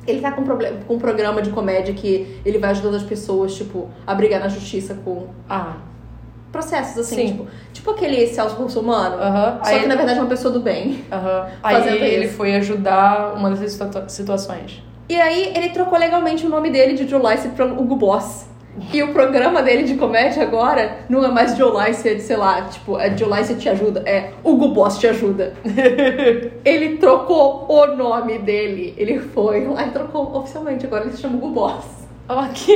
Ele 0.09 0.21
tá 0.21 0.31
com, 0.31 0.41
um 0.41 0.45
com 0.87 0.93
um 0.95 0.99
programa 0.99 1.41
de 1.41 1.49
comédia 1.51 1.93
que 1.93 2.39
ele 2.45 2.57
vai 2.57 2.71
ajudando 2.71 2.95
as 2.95 3.03
pessoas, 3.03 3.53
tipo, 3.55 3.89
a 4.05 4.13
brigar 4.15 4.39
na 4.39 4.47
justiça 4.47 4.95
com 5.05 5.27
Ah. 5.49 5.73
processos, 6.51 6.97
assim, 6.97 7.15
Sim. 7.15 7.27
tipo, 7.27 7.47
tipo 7.73 7.91
aquele 7.91 8.25
Celso 8.27 8.55
Russomano. 8.55 9.17
Aham. 9.17 9.59
Só 9.63 9.69
Aí 9.69 9.81
que 9.81 9.87
na 9.87 9.95
verdade 9.95 10.17
é 10.19 10.21
uma 10.21 10.29
pessoa 10.29 10.51
do 10.53 10.59
bem. 10.59 11.03
Aham. 11.11 11.47
Aí 11.61 11.75
Fazendo 11.75 12.03
ele 12.03 12.25
isso. 12.25 12.33
foi 12.35 12.55
ajudar 12.55 13.33
uma 13.35 13.49
dessas 13.51 13.73
situa- 13.73 14.09
situações. 14.09 14.83
E 15.07 15.19
aí 15.19 15.53
ele 15.55 15.69
trocou 15.69 15.97
legalmente 15.97 16.45
o 16.45 16.49
nome 16.49 16.69
dele 16.69 16.93
de 16.93 17.07
Joe 17.07 17.19
Lycett 17.21 17.55
pra 17.55 17.65
Hugo 17.65 17.95
Boss. 17.95 18.47
E 18.93 19.03
o 19.03 19.11
programa 19.11 19.61
dele 19.61 19.83
de 19.83 19.95
comédia 19.95 20.43
agora 20.43 20.99
não 21.09 21.23
é 21.23 21.27
mais 21.27 21.57
Joe 21.57 21.71
Lycett, 21.71 22.21
sei 22.21 22.37
lá, 22.37 22.61
tipo, 22.63 22.97
é 22.97 23.15
Joe 23.17 23.29
Lycett 23.29 23.59
te 23.59 23.69
ajuda, 23.69 24.03
é 24.05 24.31
Hugo 24.43 24.69
Boss 24.69 24.97
te 24.97 25.07
ajuda. 25.07 25.53
ele 26.63 26.97
trocou 26.97 27.65
o 27.67 27.95
nome 27.95 28.37
dele. 28.39 28.93
Ele 28.97 29.19
foi 29.19 29.67
lá 29.67 29.87
e 29.87 29.91
trocou 29.91 30.35
oficialmente, 30.37 30.85
agora 30.85 31.05
ele 31.05 31.13
se 31.13 31.21
chama 31.21 31.37
Hugo 31.37 31.49
Boss. 31.49 31.85
Ok. 32.27 32.75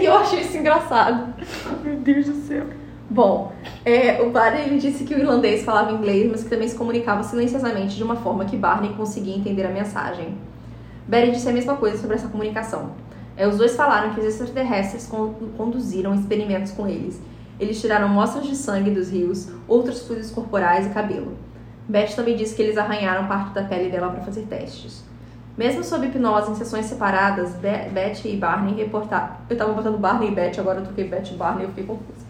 E 0.00 0.04
eu 0.04 0.14
achei 0.14 0.40
isso 0.40 0.56
engraçado. 0.58 1.34
Meu 1.82 1.96
Deus 1.96 2.26
do 2.26 2.34
céu. 2.46 2.64
Bom, 3.08 3.52
é, 3.84 4.22
o 4.22 4.30
Barney 4.30 4.62
ele 4.62 4.78
disse 4.78 5.04
que 5.04 5.14
o 5.14 5.18
irlandês 5.18 5.64
falava 5.64 5.92
inglês, 5.92 6.30
mas 6.30 6.44
que 6.44 6.50
também 6.50 6.68
se 6.68 6.76
comunicava 6.76 7.22
silenciosamente 7.22 7.96
de 7.96 8.02
uma 8.02 8.16
forma 8.16 8.44
que 8.44 8.56
Barney 8.56 8.94
conseguia 8.94 9.36
entender 9.36 9.66
a 9.66 9.70
mensagem. 9.70 10.34
Barry 11.06 11.30
disse 11.30 11.48
a 11.48 11.52
mesma 11.52 11.76
coisa 11.76 11.98
sobre 11.98 12.16
essa 12.16 12.28
comunicação. 12.28 12.92
É, 13.36 13.46
os 13.48 13.56
dois 13.56 13.74
falaram 13.74 14.12
que 14.14 14.20
os 14.20 14.26
extraterrestres 14.26 15.06
con- 15.06 15.34
conduziram 15.56 16.14
experimentos 16.14 16.72
com 16.72 16.86
eles. 16.86 17.20
Eles 17.58 17.80
tiraram 17.80 18.06
amostras 18.06 18.46
de 18.46 18.56
sangue 18.56 18.90
dos 18.90 19.10
rios, 19.10 19.48
outros 19.68 20.06
fluidos 20.06 20.30
corporais 20.30 20.86
e 20.86 20.90
cabelo. 20.90 21.36
Beth 21.88 22.14
também 22.14 22.36
disse 22.36 22.54
que 22.54 22.62
eles 22.62 22.76
arranharam 22.78 23.26
parte 23.26 23.52
da 23.54 23.62
pele 23.64 23.90
dela 23.90 24.10
para 24.10 24.22
fazer 24.22 24.42
testes. 24.42 25.02
Mesmo 25.56 25.84
sob 25.84 26.06
hipnose 26.06 26.50
em 26.50 26.54
sessões 26.54 26.86
separadas, 26.86 27.54
Be- 27.54 27.88
Beth 27.92 28.24
e 28.24 28.36
Barney 28.36 28.74
reportaram. 28.74 29.36
Eu 29.50 29.56
tava 29.56 29.72
botando 29.72 29.98
Barney 29.98 30.28
e 30.28 30.34
Beth, 30.34 30.58
agora 30.58 30.78
eu 30.80 30.84
troquei 30.84 31.06
Beth 31.08 31.28
e 31.30 31.34
Barney, 31.34 31.64
eu 31.64 31.68
fiquei 31.68 31.84
confusa. 31.84 32.24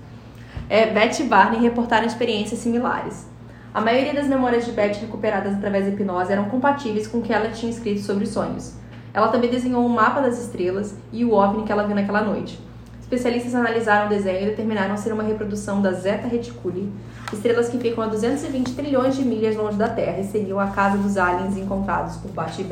É, 0.68 0.86
Beth 0.92 1.20
e 1.20 1.24
Barney 1.24 1.60
reportaram 1.60 2.06
experiências 2.06 2.60
similares. 2.60 3.26
A 3.72 3.80
maioria 3.80 4.12
das 4.12 4.26
memórias 4.26 4.64
de 4.66 4.72
Beth 4.72 4.96
recuperadas 5.00 5.54
através 5.54 5.84
da 5.86 5.90
hipnose 5.92 6.32
eram 6.32 6.46
compatíveis 6.46 7.06
com 7.06 7.18
o 7.18 7.22
que 7.22 7.32
ela 7.32 7.48
tinha 7.50 7.70
escrito 7.70 8.00
sobre 8.00 8.24
os 8.24 8.30
sonhos. 8.30 8.74
Ela 9.14 9.28
também 9.28 9.50
desenhou 9.50 9.84
um 9.84 9.88
mapa 9.88 10.20
das 10.20 10.38
estrelas 10.40 10.94
e 11.12 11.24
o 11.24 11.32
OVNI 11.32 11.64
que 11.64 11.72
ela 11.72 11.84
viu 11.84 11.94
naquela 11.94 12.22
noite. 12.22 12.58
Especialistas 13.00 13.54
analisaram 13.54 14.06
o 14.06 14.08
desenho 14.08 14.42
e 14.42 14.46
determinaram 14.46 14.96
ser 14.96 15.12
uma 15.12 15.22
reprodução 15.22 15.82
da 15.82 15.92
Zeta 15.92 16.26
Reticuli, 16.26 16.90
estrelas 17.30 17.68
que 17.68 17.76
ficam 17.76 18.02
a 18.02 18.06
220 18.06 18.72
trilhões 18.74 19.14
de 19.14 19.22
milhas 19.22 19.54
longe 19.54 19.76
da 19.76 19.88
Terra 19.88 20.20
e 20.20 20.24
seriam 20.24 20.58
a 20.58 20.68
casa 20.68 20.96
dos 20.96 21.18
aliens 21.18 21.58
encontrados 21.58 22.16
por 22.16 22.30
Beth 22.30 22.58
e. 22.58 22.64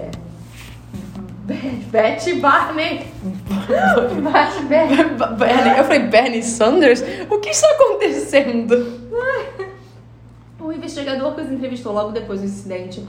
Beth 1.91 2.27
e 2.27 2.35
Barney! 2.41 3.07
Barney! 4.23 4.65
Bernie, 5.37 5.79
eu 5.79 5.85
falei, 5.85 6.01
Bernie 6.05 6.43
Sanders? 6.43 7.03
O 7.29 7.39
que 7.39 7.51
está 7.51 7.71
acontecendo? 7.73 9.01
O 10.63 10.71
investigador 10.73 11.35
que 11.35 11.41
os 11.41 11.51
entrevistou 11.51 11.93
logo 11.93 12.13
depois 12.13 12.41
do 12.41 12.47
incidente 12.47 13.03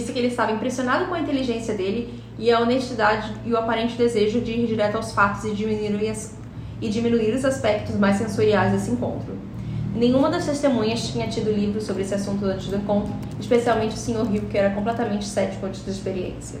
disse 0.00 0.12
que 0.12 0.18
ele 0.18 0.28
estava 0.28 0.52
impressionado 0.52 1.06
com 1.06 1.14
a 1.14 1.20
inteligência 1.20 1.74
dele 1.74 2.14
e 2.38 2.50
a 2.50 2.60
honestidade 2.60 3.32
e 3.44 3.52
o 3.52 3.56
aparente 3.56 3.96
desejo 3.96 4.40
de 4.40 4.52
ir 4.52 4.66
direto 4.66 4.96
aos 4.96 5.12
fatos 5.12 5.44
e 5.44 5.52
diminuir, 5.54 6.10
as- 6.10 6.36
e 6.80 6.88
diminuir 6.88 7.34
os 7.34 7.44
aspectos 7.44 7.96
mais 7.96 8.16
sensoriais 8.16 8.72
desse 8.72 8.90
encontro. 8.90 9.34
Nenhuma 9.94 10.28
das 10.28 10.44
testemunhas 10.44 11.08
tinha 11.08 11.26
tido 11.26 11.50
livros 11.50 11.84
sobre 11.84 12.02
esse 12.02 12.14
assunto 12.14 12.44
antes 12.44 12.66
do 12.68 12.76
encontro, 12.76 13.14
especialmente 13.40 13.94
o 13.94 13.98
Sr. 13.98 14.26
Hill, 14.30 14.42
que 14.50 14.58
era 14.58 14.70
completamente 14.74 15.24
cético 15.24 15.64
antes 15.64 15.82
da 15.82 15.90
experiência. 15.90 16.60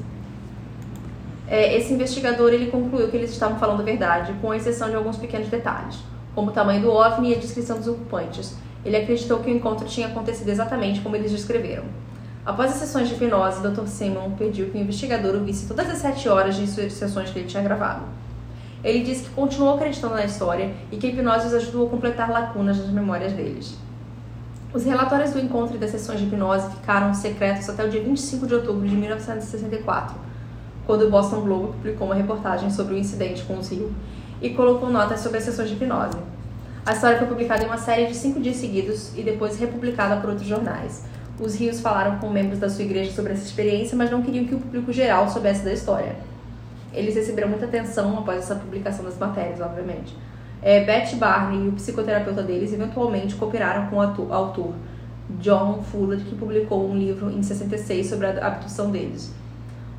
É, 1.48 1.76
esse 1.76 1.92
investigador 1.92 2.52
ele 2.52 2.70
concluiu 2.70 3.08
que 3.08 3.16
eles 3.16 3.30
estavam 3.30 3.58
falando 3.58 3.80
a 3.80 3.84
verdade, 3.84 4.32
com 4.40 4.52
exceção 4.54 4.88
de 4.88 4.96
alguns 4.96 5.16
pequenos 5.16 5.48
detalhes, 5.48 5.98
como 6.34 6.48
o 6.50 6.52
tamanho 6.52 6.80
do 6.82 6.90
OVNI 6.90 7.30
e 7.30 7.34
a 7.34 7.38
descrição 7.38 7.76
dos 7.78 7.86
ocupantes. 7.86 8.54
Ele 8.84 8.96
acreditou 8.96 9.38
que 9.40 9.50
o 9.50 9.54
encontro 9.54 9.86
tinha 9.86 10.06
acontecido 10.08 10.48
exatamente 10.48 11.00
como 11.00 11.14
eles 11.14 11.30
descreveram. 11.30 11.84
Após 12.46 12.70
as 12.70 12.76
sessões 12.76 13.08
de 13.08 13.14
hipnose, 13.14 13.60
Dr. 13.60 13.88
Simon 13.88 14.30
pediu 14.38 14.70
que 14.70 14.78
o 14.78 14.80
investigador 14.80 15.34
ouvisse 15.34 15.66
todas 15.66 15.90
as 15.90 15.98
sete 15.98 16.28
horas 16.28 16.54
de 16.54 16.68
sessões 16.68 17.28
que 17.28 17.40
ele 17.40 17.48
tinha 17.48 17.60
gravado. 17.60 18.02
Ele 18.84 19.02
disse 19.02 19.24
que 19.24 19.30
continuou 19.30 19.74
acreditando 19.74 20.14
na 20.14 20.24
história 20.24 20.72
e 20.92 20.96
que 20.96 21.08
a 21.08 21.10
hipnose 21.10 21.48
os 21.48 21.54
ajudou 21.54 21.88
a 21.88 21.90
completar 21.90 22.30
lacunas 22.30 22.78
nas 22.78 22.90
memórias 22.90 23.32
deles. 23.32 23.76
Os 24.72 24.84
relatórios 24.84 25.32
do 25.32 25.40
encontro 25.40 25.74
e 25.74 25.78
das 25.78 25.90
sessões 25.90 26.20
de 26.20 26.26
hipnose 26.26 26.70
ficaram 26.70 27.12
secretos 27.12 27.68
até 27.68 27.84
o 27.84 27.90
dia 27.90 28.00
25 28.00 28.46
de 28.46 28.54
outubro 28.54 28.86
de 28.86 28.94
1964, 28.94 30.14
quando 30.86 31.02
o 31.02 31.10
Boston 31.10 31.40
Globe 31.40 31.72
publicou 31.72 32.06
uma 32.06 32.14
reportagem 32.14 32.70
sobre 32.70 32.94
o 32.94 32.96
incidente 32.96 33.42
com 33.42 33.58
os 33.58 33.72
Hill 33.72 33.92
e 34.40 34.50
colocou 34.50 34.88
notas 34.88 35.18
sobre 35.18 35.38
as 35.38 35.44
sessões 35.44 35.68
de 35.68 35.74
hipnose. 35.74 36.18
A 36.84 36.92
história 36.92 37.18
foi 37.18 37.26
publicada 37.26 37.64
em 37.64 37.66
uma 37.66 37.78
série 37.78 38.06
de 38.06 38.14
cinco 38.14 38.38
dias 38.38 38.54
seguidos 38.54 39.10
e 39.18 39.22
depois 39.24 39.58
republicada 39.58 40.20
por 40.20 40.30
outros 40.30 40.46
jornais. 40.46 41.02
Os 41.38 41.54
Rios 41.54 41.80
falaram 41.80 42.18
com 42.18 42.30
membros 42.30 42.58
da 42.58 42.70
sua 42.70 42.84
igreja 42.84 43.12
sobre 43.12 43.34
essa 43.34 43.44
experiência, 43.44 43.96
mas 43.96 44.10
não 44.10 44.22
queriam 44.22 44.46
que 44.46 44.54
o 44.54 44.58
público 44.58 44.90
geral 44.90 45.28
soubesse 45.28 45.62
da 45.62 45.72
história. 45.72 46.16
Eles 46.94 47.14
receberam 47.14 47.48
muita 47.48 47.66
atenção 47.66 48.18
após 48.18 48.38
essa 48.38 48.54
publicação 48.54 49.04
das 49.04 49.18
matérias, 49.18 49.60
obviamente. 49.60 50.16
É, 50.62 50.82
Beth 50.82 51.14
Barney 51.16 51.66
e 51.66 51.68
o 51.68 51.72
psicoterapeuta 51.72 52.42
deles 52.42 52.72
eventualmente 52.72 53.34
cooperaram 53.34 53.88
com 53.88 53.96
o 53.96 54.32
autor 54.32 54.72
John 55.38 55.82
Fuller, 55.82 56.20
que 56.20 56.34
publicou 56.34 56.88
um 56.88 56.96
livro 56.96 57.30
em 57.30 57.42
66 57.42 58.06
sobre 58.06 58.26
a 58.28 58.46
abdução 58.46 58.90
deles. 58.90 59.30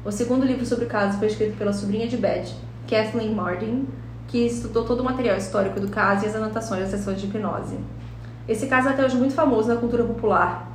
O 0.03 0.11
segundo 0.11 0.43
livro 0.43 0.65
sobre 0.65 0.85
o 0.85 0.87
caso 0.87 1.19
foi 1.19 1.27
escrito 1.27 1.55
pela 1.55 1.71
sobrinha 1.71 2.07
de 2.07 2.17
Beth, 2.17 2.47
Kathleen 2.89 3.35
Martin, 3.35 3.85
que 4.27 4.39
estudou 4.39 4.85
todo 4.85 5.01
o 5.01 5.03
material 5.03 5.37
histórico 5.37 5.79
do 5.79 5.89
caso 5.89 6.25
e 6.25 6.27
as 6.27 6.35
anotações 6.35 6.81
das 6.81 6.89
sessões 6.89 7.21
de 7.21 7.27
hipnose. 7.27 7.77
Esse 8.47 8.65
caso 8.65 8.87
é 8.87 8.91
até 8.93 9.05
hoje 9.05 9.17
muito 9.17 9.35
famoso 9.35 9.67
na 9.67 9.75
cultura 9.75 10.03
popular 10.03 10.66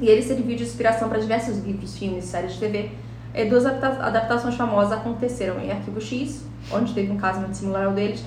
e 0.00 0.08
ele 0.08 0.22
serviu 0.22 0.56
de 0.56 0.62
inspiração 0.62 1.08
para 1.08 1.18
diversos 1.18 1.58
livros, 1.64 1.96
filmes, 1.96 2.24
séries 2.24 2.54
de 2.54 2.60
TV. 2.60 2.90
E 3.34 3.44
duas 3.46 3.66
adapta- 3.66 4.04
adaptações 4.04 4.54
famosas 4.54 4.92
aconteceram 4.92 5.60
em 5.60 5.70
Arquivo 5.72 6.00
X, 6.00 6.44
onde 6.72 6.92
teve 6.94 7.10
um 7.10 7.16
caso 7.16 7.40
muito 7.40 7.56
similar 7.56 7.86
ao 7.86 7.92
deles, 7.92 8.24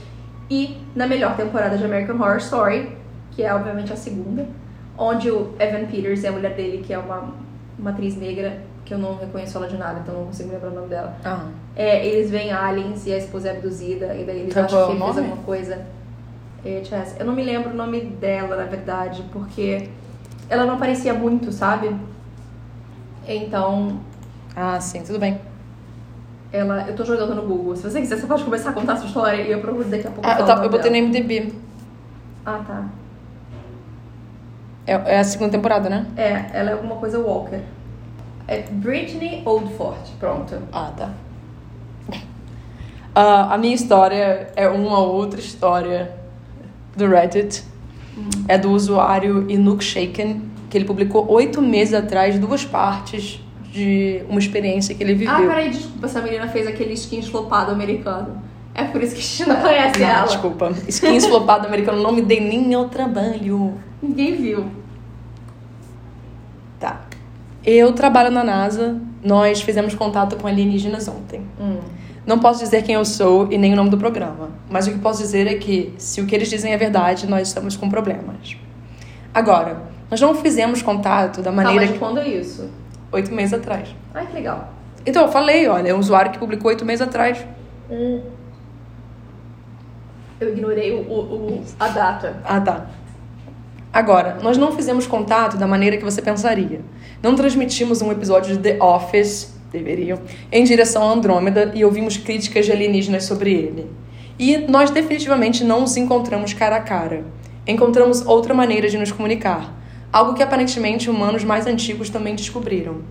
e 0.49 0.77
na 0.95 1.07
melhor 1.07 1.35
temporada 1.35 1.77
de 1.77 1.83
American 1.83 2.15
Horror 2.15 2.37
Story, 2.37 2.91
que 3.31 3.43
é 3.43 3.53
obviamente 3.53 3.91
a 3.93 3.95
segunda, 3.95 4.45
onde 4.97 5.29
o 5.29 5.53
Evan 5.59 5.85
Peters 5.85 6.23
e 6.23 6.27
a 6.27 6.31
mulher 6.31 6.55
dele, 6.55 6.83
que 6.85 6.93
é 6.93 6.97
uma, 6.97 7.33
uma 7.77 7.91
atriz 7.91 8.15
negra, 8.17 8.61
que 8.83 8.93
eu 8.93 8.97
não 8.97 9.17
reconheço 9.17 9.57
ela 9.57 9.67
de 9.67 9.77
nada, 9.77 9.99
então 10.01 10.15
não 10.15 10.25
consigo 10.25 10.51
lembrar 10.51 10.69
o 10.69 10.73
nome 10.73 10.87
dela. 10.87 11.15
Ah. 11.23 11.45
É, 11.75 12.05
eles 12.05 12.31
veem 12.31 12.51
aliens 12.51 13.05
e 13.05 13.13
a 13.13 13.17
esposa 13.17 13.49
é 13.49 13.51
abduzida, 13.51 14.15
e 14.15 14.23
daí 14.23 14.39
eles 14.41 14.53
Tá 14.53 14.63
acham 14.65 14.85
que 14.87 14.91
ele 14.93 15.03
fez 15.03 15.17
alguma 15.17 15.37
coisa. 15.43 15.85
É. 16.65 16.81
Eu 17.19 17.25
não 17.25 17.33
me 17.33 17.43
lembro 17.43 17.69
o 17.69 17.73
nome 17.73 18.01
dela, 18.01 18.55
na 18.55 18.63
verdade, 18.65 19.23
porque 19.31 19.89
ela 20.49 20.65
não 20.65 20.75
aparecia 20.75 21.13
muito, 21.13 21.51
sabe? 21.51 21.95
Então, 23.27 23.99
Ah, 24.55 24.79
sim, 24.79 25.01
tudo 25.03 25.19
bem. 25.19 25.39
ela. 26.51 26.85
Eu 26.87 26.95
tô 26.95 27.03
jogando 27.03 27.35
no 27.35 27.41
Google. 27.43 27.75
Se 27.75 27.83
você 27.83 27.99
quiser, 28.01 28.17
você 28.17 28.25
pode 28.25 28.43
começar 28.43 28.69
a 28.69 28.73
contar 28.73 28.93
a 28.93 28.97
sua 28.97 29.07
história 29.07 29.41
e 29.41 29.51
eu 29.51 29.59
procuro 29.59 29.83
daqui 29.85 30.07
a 30.07 30.11
pouco. 30.11 30.27
Ah, 30.27 30.39
eu, 30.39 30.45
nome 30.45 30.65
eu 30.65 30.69
botei 30.69 30.89
no. 30.89 31.07
MDB. 31.07 31.53
Ah, 32.45 32.61
tá. 32.65 32.85
É, 34.85 34.93
é 35.15 35.19
a 35.19 35.23
segunda 35.23 35.51
temporada, 35.51 35.89
né? 35.89 36.07
É, 36.15 36.45
ela 36.53 36.69
é 36.69 36.73
alguma 36.73 36.95
coisa 36.95 37.19
Walker. 37.19 37.59
É 38.47 38.61
Britney 38.61 39.41
Oldfort. 39.45 40.09
Pronto. 40.17 40.57
Ah, 40.71 40.91
tá. 40.95 41.09
Ah, 43.13 43.53
a 43.53 43.57
minha 43.57 43.75
história 43.75 44.51
é 44.55 44.69
uma 44.69 44.99
outra 44.99 45.39
história 45.39 46.13
do 46.95 47.07
Reddit. 47.07 47.63
É 48.47 48.57
do 48.57 48.71
usuário 48.71 49.45
Inuk 49.49 49.83
Shaken, 49.83 50.41
que 50.69 50.77
ele 50.77 50.85
publicou 50.85 51.29
oito 51.31 51.61
meses 51.61 51.93
atrás 51.93 52.37
duas 52.39 52.63
partes 52.65 53.41
de 53.71 54.21
uma 54.29 54.39
experiência 54.39 54.95
que 54.95 55.03
ele 55.03 55.13
viveu. 55.13 55.33
Ah, 55.33 55.39
peraí, 55.39 55.69
desculpa. 55.69 56.05
Essa 56.05 56.21
menina 56.21 56.47
fez 56.47 56.67
aquele 56.67 56.93
skin 56.93 57.21
flopado 57.21 57.71
americano. 57.71 58.41
É 58.73 58.83
por 58.83 59.01
isso 59.01 59.15
que 59.15 59.21
a 59.21 59.23
gente 59.23 59.49
não 59.49 59.55
conhece 59.59 59.99
Não, 59.99 60.07
ela. 60.07 60.27
desculpa. 60.27 60.71
Skins 60.87 61.25
flopado 61.25 61.65
americano 61.67 62.01
não 62.01 62.11
me 62.11 62.21
dei 62.21 62.39
nem 62.39 62.73
ao 62.75 62.87
trabalho. 62.89 63.73
Ninguém 64.01 64.35
viu. 64.35 64.65
Tá. 66.79 67.01
Eu 67.65 67.91
trabalho 67.93 68.29
na 68.29 68.43
NASA. 68.43 69.01
Nós 69.23 69.61
fizemos 69.61 69.95
contato 69.95 70.35
com 70.37 70.47
alienígenas 70.47 71.07
ontem. 71.07 71.41
Hum. 71.59 71.79
Não 72.27 72.37
posso 72.39 72.59
dizer 72.59 72.83
quem 72.83 72.93
eu 72.95 73.05
sou 73.05 73.47
e 73.51 73.57
nem 73.57 73.71
o 73.73 73.75
nome 73.75 73.89
do 73.89 73.97
programa, 73.97 74.49
mas 74.69 74.85
o 74.85 74.91
que 74.91 74.99
posso 74.99 75.19
dizer 75.21 75.47
é 75.47 75.55
que, 75.55 75.93
se 75.97 76.19
o 76.21 76.25
que 76.27 76.35
eles 76.35 76.49
dizem 76.49 76.73
é 76.73 76.77
verdade, 76.77 77.25
nós 77.25 77.47
estamos 77.47 77.75
com 77.77 77.89
problemas. 77.89 78.57
Agora, 79.33 79.81
nós 80.11 80.19
não 80.19 80.35
fizemos 80.35 80.81
contato 80.81 81.41
da 81.41 81.51
maneira 81.53 81.87
de 81.87 81.93
que. 81.93 81.99
quando 81.99 82.19
é 82.19 82.27
isso? 82.27 82.69
oito 83.13 83.33
meses 83.33 83.53
atrás. 83.53 83.95
Ai, 84.13 84.25
que 84.27 84.33
legal. 84.33 84.73
Então, 85.05 85.23
eu 85.25 85.31
falei, 85.31 85.65
olha, 85.69 85.87
é 85.89 85.93
um 85.95 85.99
usuário 85.99 86.29
que 86.31 86.37
publicou 86.37 86.67
oito 86.69 86.83
meses 86.83 87.01
atrás. 87.01 87.37
Eu 90.39 90.49
ignorei 90.49 90.93
o, 90.93 90.99
o- 91.09 91.53
o- 91.59 91.63
a 91.79 91.87
data. 91.87 92.37
Ah, 92.43 92.59
tá. 92.61 92.85
Agora, 93.91 94.37
nós 94.43 94.57
não 94.57 94.73
fizemos 94.73 95.07
contato 95.07 95.57
da 95.57 95.65
maneira 95.65 95.97
que 95.97 96.03
você 96.03 96.21
pensaria. 96.21 96.81
Não 97.23 97.35
transmitimos 97.35 98.01
um 98.01 98.11
episódio 98.11 98.55
de 98.55 98.61
The 98.61 98.83
Office, 98.83 99.56
deveriam, 99.77 100.19
em 100.51 100.63
direção 100.63 101.07
a 101.07 101.11
Andrômeda 101.11 101.71
e 101.75 101.85
ouvimos 101.85 102.17
críticas 102.17 102.65
de 102.65 102.71
alienígenas 102.71 103.25
sobre 103.25 103.51
ele. 103.51 103.87
E 104.39 104.57
nós 104.57 104.91
definitivamente 104.91 105.63
não 105.63 105.81
nos 105.81 105.97
encontramos 105.97 106.53
cara 106.53 106.77
a 106.77 106.81
cara. 106.81 107.23
Encontramos 107.65 108.25
outra 108.25 108.53
maneira 108.53 108.89
de 108.89 108.97
nos 108.97 109.11
comunicar. 109.11 109.73
Algo 110.11 110.33
que 110.33 110.43
aparentemente 110.43 111.09
humanos 111.09 111.43
mais 111.43 111.65
antigos 111.65 112.09
também 112.09 112.35
descobriram. 112.35 113.01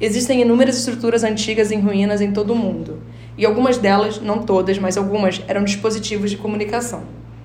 Existem 0.00 0.42
inúmeras 0.42 0.76
estruturas 0.76 1.24
antigas 1.24 1.72
em 1.72 1.80
ruínas 1.80 2.20
em 2.20 2.30
todo 2.30 2.52
o 2.52 2.56
mundo. 2.56 3.00
E 3.38 3.46
algumas 3.46 3.78
delas, 3.78 4.20
não 4.20 4.42
todas, 4.42 4.78
mas 4.78 4.96
algumas, 4.96 5.42
eram 5.48 5.64
dispositivos 5.64 6.30
de 6.30 6.36
comunicação. 6.36 7.02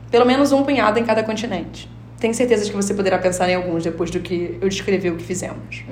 Pelo 0.09 0.25
menos 0.25 0.51
um 0.51 0.63
punhado 0.63 0.99
em 0.99 1.05
cada 1.05 1.23
continente. 1.23 1.89
Tenho 2.19 2.33
certeza 2.33 2.69
que 2.69 2.75
você 2.75 2.93
poderá 2.93 3.17
pensar 3.17 3.49
em 3.49 3.55
alguns 3.55 3.83
depois 3.83 4.11
do 4.11 4.19
que 4.19 4.57
eu 4.61 4.67
descrevi 4.67 5.09
o 5.09 5.15
que 5.15 5.23
fizemos. 5.23 5.83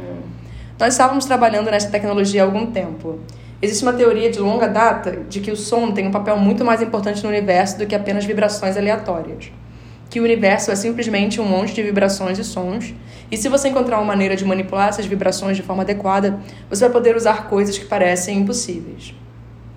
Nós 0.80 0.94
estávamos 0.94 1.26
trabalhando 1.26 1.70
nessa 1.70 1.90
tecnologia 1.90 2.42
há 2.42 2.46
algum 2.46 2.68
tempo. 2.68 3.20
Existe 3.62 3.84
uma 3.84 3.92
teoria 3.92 4.32
de 4.32 4.40
longa 4.40 4.66
data 4.66 5.26
de 5.28 5.42
que 5.42 5.52
o 5.52 5.56
som 5.58 5.92
tem 5.92 6.08
um 6.08 6.12
papel 6.12 6.38
muito 6.38 6.64
mais 6.64 6.82
importante 6.82 7.22
no 7.22 7.28
universo 7.28 7.78
do 7.78 7.86
que 7.86 7.94
apenas 7.94 8.24
vibrações 8.24 8.78
aleatórias. 8.78 9.52
Que 10.10 10.22
o 10.22 10.24
universo 10.24 10.72
é 10.72 10.76
simplesmente 10.78 11.42
um 11.42 11.44
monte 11.44 11.74
de 11.74 11.84
vibrações 11.84 12.40
e 12.40 12.46
sons, 12.46 12.94
e 13.30 13.36
se 13.36 13.50
você 13.50 13.68
encontrar 13.68 13.98
uma 13.98 14.06
maneira 14.06 14.38
de 14.38 14.46
manipular 14.46 14.88
essas 14.88 15.06
vibrações 15.06 15.58
de 15.58 15.64
forma 15.64 15.84
adequada, 15.84 16.40
você 16.70 16.86
vai 16.86 16.94
poder 16.94 17.14
usar 17.14 17.50
coisas 17.50 17.78
que 17.78 17.84
parecem 17.84 18.38
impossíveis. 18.40 19.14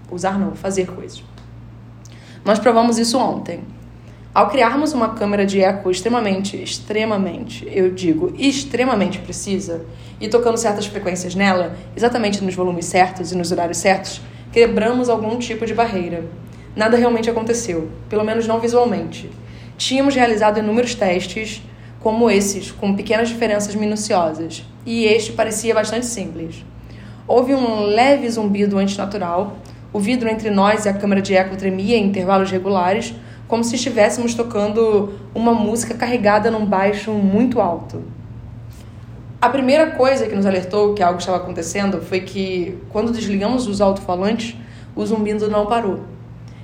Usar 0.09 0.39
não, 0.39 0.55
fazer 0.55 0.87
coisas. 0.87 1.25
Nós 2.45 2.61
provamos 2.61 2.97
isso 2.97 3.19
ontem. 3.19 3.65
Ao 4.35 4.49
criarmos 4.49 4.95
uma 4.95 5.11
câmera 5.11 5.45
de 5.45 5.61
eco 5.61 5.91
extremamente, 5.91 6.57
extremamente, 6.57 7.69
eu 7.71 7.91
digo 7.91 8.33
extremamente 8.39 9.19
precisa, 9.19 9.85
e 10.19 10.27
tocando 10.27 10.57
certas 10.57 10.87
frequências 10.87 11.35
nela, 11.35 11.77
exatamente 11.95 12.43
nos 12.43 12.55
volumes 12.55 12.87
certos 12.87 13.31
e 13.31 13.37
nos 13.37 13.53
horários 13.53 13.77
certos, 13.77 14.23
quebramos 14.51 15.11
algum 15.11 15.39
tipo 15.39 15.67
de 15.67 15.75
barreira. 15.75 16.25
Nada 16.75 16.97
realmente 16.97 17.29
aconteceu, 17.29 17.91
pelo 18.09 18.25
menos 18.25 18.47
não 18.47 18.59
visualmente. 18.59 19.29
Tínhamos 19.77 20.15
realizado 20.15 20.61
inúmeros 20.61 20.95
testes, 20.95 21.63
como 22.01 22.31
esses, 22.31 22.71
com 22.71 22.97
pequenas 22.97 23.29
diferenças 23.29 23.75
minuciosas, 23.75 24.65
e 24.87 25.05
este 25.05 25.33
parecia 25.33 25.75
bastante 25.75 26.07
simples. 26.07 26.65
Houve 27.29 27.55
um 27.55 27.83
leve 27.83 28.31
zumbido 28.31 28.79
antinatural, 28.79 29.59
o 29.93 30.01
vidro 30.01 30.27
entre 30.27 30.49
nós 30.49 30.87
e 30.87 30.89
a 30.89 30.95
câmera 30.95 31.21
de 31.21 31.35
eco 31.35 31.55
tremia 31.55 31.99
em 31.99 32.07
intervalos 32.07 32.51
regulares, 32.51 33.15
como 33.53 33.63
se 33.63 33.77
estivéssemos 33.77 34.33
tocando 34.33 35.13
uma 35.35 35.53
música 35.53 35.93
carregada 35.93 36.51
num 36.51 36.65
baixo 36.65 37.13
muito 37.13 37.61
alto. 37.61 38.03
A 39.39 39.51
primeira 39.51 39.91
coisa 39.91 40.27
que 40.27 40.35
nos 40.35 40.47
alertou 40.47 40.95
que 40.95 41.03
algo 41.03 41.19
estava 41.19 41.37
acontecendo 41.37 42.01
foi 42.01 42.21
que, 42.21 42.79
quando 42.89 43.13
desligamos 43.13 43.67
os 43.67 43.83
alto-falantes, 43.83 44.57
o 44.97 45.05
zumbido 45.05 45.51
não 45.51 45.67
parou. 45.67 46.01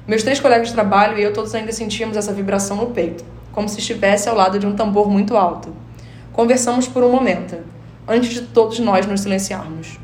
Meus 0.07 0.23
três 0.23 0.41
colegas 0.41 0.69
de 0.69 0.73
trabalho 0.73 1.19
e 1.19 1.23
eu 1.23 1.31
todos 1.31 1.55
ainda 1.55 1.73
sentíamos 1.73 2.17
essa 2.17 2.33
vibração 2.33 2.79
no 2.79 2.87
peito, 2.87 3.23
como 3.53 3.69
se 3.69 3.81
estivesse 3.81 4.27
ao 4.27 4.35
lado 4.35 4.59
de 4.59 4.67
um 4.67 4.75
tambor 4.75 5.11
muito 5.11 5.37
alto. 5.37 5.69
Conversamos 6.33 6.89
por 6.89 7.05
um 7.05 7.13
momento, 7.13 7.59
antes 8.09 8.31
de 8.31 8.41
todos 8.41 8.79
nós 8.79 9.05
nos 9.05 9.21
silenciarmos. 9.21 10.01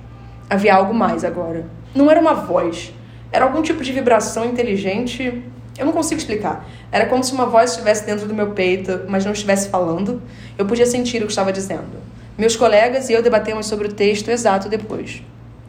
Havia 0.51 0.75
algo 0.75 0.93
mais 0.93 1.25
agora. 1.25 1.65
Não 1.95 2.11
era 2.11 2.21
uma 2.21 2.35
voz, 2.35 2.93
era 3.33 3.47
algum 3.47 3.63
tipo 3.63 3.83
de 3.83 3.91
vibração 3.91 4.45
inteligente. 4.45 5.43
Eu 5.77 5.87
não 5.87 5.93
consigo 5.93 6.21
explicar. 6.21 6.67
Era 6.93 7.07
como 7.07 7.25
se 7.25 7.33
uma 7.33 7.47
voz 7.47 7.73
estivesse 7.73 8.07
dentro 8.07 8.29
do 8.29 8.35
meu 8.35 8.53
peito, 8.53 9.01
mas 9.09 9.25
não 9.25 9.33
estivesse 9.33 9.69
falando. 9.69 10.23
Eu 10.57 10.67
podia 10.67 10.87
sentir 10.87 11.19
o 11.23 11.27
que 11.27 11.33
estava 11.33 11.53
dizendo. 11.53 12.03
Meus 12.39 12.55
colegas 12.57 13.09
e 13.09 13.13
eu 13.13 13.23
debatemos 13.23 13.67
sobre 13.67 13.89
o 13.89 13.93
texto 13.93 14.29
exato 14.29 14.69
depois. 14.69 15.23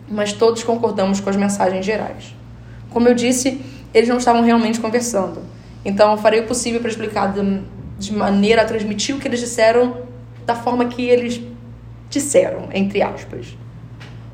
Mas 0.08 0.32
todos 0.34 0.64
concordamos 0.64 1.20
com 1.20 1.30
as 1.30 1.36
mensagens 1.36 1.86
gerais. 1.86 2.36
Como 2.92 3.08
eu 3.08 3.16
disse, 3.16 3.62
eles 3.94 4.08
não 4.08 4.18
estavam 4.18 4.44
realmente 4.44 4.80
conversando. 4.80 5.42
Então 5.84 6.12
eu 6.12 6.18
farei 6.18 6.42
o 6.42 6.48
possível 6.48 6.80
para 6.80 6.90
explicar 6.90 7.34
de, 7.98 8.14
maneira 8.14 8.62
a 8.62 8.66
transmitir 8.66 9.16
o 9.16 9.20
que 9.20 9.28
eles 9.28 9.40
disseram 9.40 9.98
da 10.46 10.56
forma 10.56 10.86
que 10.86 11.04
eles 11.04 11.42
disseram, 12.10 12.70
entre 12.72 13.02
aspas. 13.02 13.58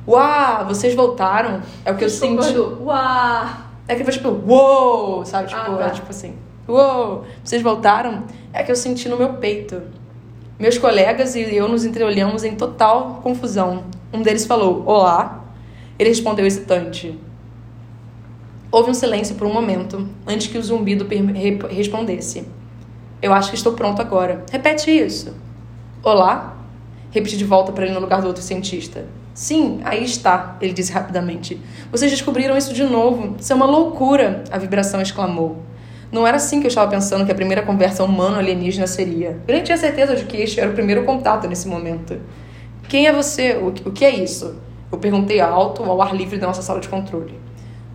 Uau, 0.07 0.65
vocês 0.65 0.93
voltaram? 0.93 1.62
É 1.86 1.91
o 1.91 1.95
que 1.95 2.03
eu 2.03 2.10
senti. 2.10 2.36
Quando, 2.36 2.84
uau! 2.84 3.70
É 3.88 3.96
que 3.96 4.04
foi 4.04 4.13
tipo, 4.13 4.30
uou, 4.48 5.26
sabe? 5.26 5.48
Tipo, 5.50 5.60
Ah, 5.60 5.78
tá. 5.78 5.86
é 5.88 5.89
tipo 5.89 6.10
assim, 6.10 6.36
uou, 6.67 7.26
vocês 7.44 7.62
voltaram? 7.62 8.24
É 8.54 8.63
que 8.63 8.72
eu 8.72 8.76
senti 8.76 9.10
no 9.10 9.17
meu 9.17 9.34
peito. 9.34 9.82
Meus 10.60 10.78
colegas 10.78 11.36
e 11.36 11.56
eu 11.56 11.67
nos 11.67 11.84
entreolhamos 11.86 12.44
em 12.44 12.56
total 12.56 13.20
confusão. 13.24 13.84
Um 14.13 14.22
deles 14.22 14.46
falou, 14.46 14.84
olá. 14.86 15.39
Ele 15.98 16.10
respondeu 16.10 16.46
hesitante. 16.46 17.17
Houve 18.72 18.89
um 18.91 18.94
silêncio 18.94 19.36
por 19.36 19.46
um 19.48 19.54
momento, 19.54 20.08
antes 20.26 20.48
que 20.48 20.58
o 20.58 20.63
zumbido 20.63 21.06
respondesse. 21.70 22.48
Eu 23.22 23.34
acho 23.34 23.50
que 23.50 23.56
estou 23.56 23.74
pronto 23.74 24.02
agora. 24.02 24.46
Repete 24.52 24.89
isso. 24.89 25.36
Olá? 26.02 26.56
Repeti 27.12 27.38
de 27.38 27.44
volta 27.44 27.72
para 27.72 27.86
ele 27.86 27.94
no 27.94 28.00
lugar 28.00 28.22
do 28.22 28.28
outro 28.28 28.41
cientista. 28.41 29.06
Sim, 29.34 29.80
aí 29.84 30.04
está, 30.04 30.58
ele 30.62 30.74
disse 30.74 30.91
rapidamente. 30.91 31.60
Vocês 31.91 32.12
descobriram 32.12 32.58
isso 32.58 32.74
de 32.74 32.84
novo. 32.84 33.36
Isso 33.39 33.52
é 33.52 33.56
uma 33.56 33.65
loucura, 33.65 34.44
a 34.52 34.58
vibração 34.58 35.02
exclamou. 35.02 35.58
Não 36.12 36.28
era 36.28 36.36
assim 36.38 36.60
que 36.60 36.67
eu 36.67 36.70
estava 36.70 36.91
pensando 36.91 37.26
que 37.26 37.32
a 37.32 37.36
primeira 37.36 37.62
conversa 37.62 38.04
humano-alienígena 38.04 38.86
seria. 38.86 39.39
Eu 39.48 39.54
nem 39.54 39.63
tinha 39.63 39.78
certeza 39.78 40.15
de 40.15 40.26
que 40.26 40.36
este 40.38 40.60
era 40.60 40.70
o 40.70 40.74
primeiro 40.74 41.06
contato 41.06 41.48
nesse 41.48 41.67
momento. 41.70 42.20
Quem 42.89 43.08
é 43.08 43.13
você? 43.13 43.58
O 43.58 43.72
que- 43.91 44.04
é 44.04 44.10
isso? 44.10 44.56
Eu 44.91 44.98
perguntei 44.98 45.39
alto, 45.39 45.82
ao 45.84 46.02
ar 46.02 46.13
livre 46.13 46.38
da 46.38 46.48
nossa 46.48 46.62
sala 46.62 46.82
de 46.82 46.89
controle. 46.89 47.39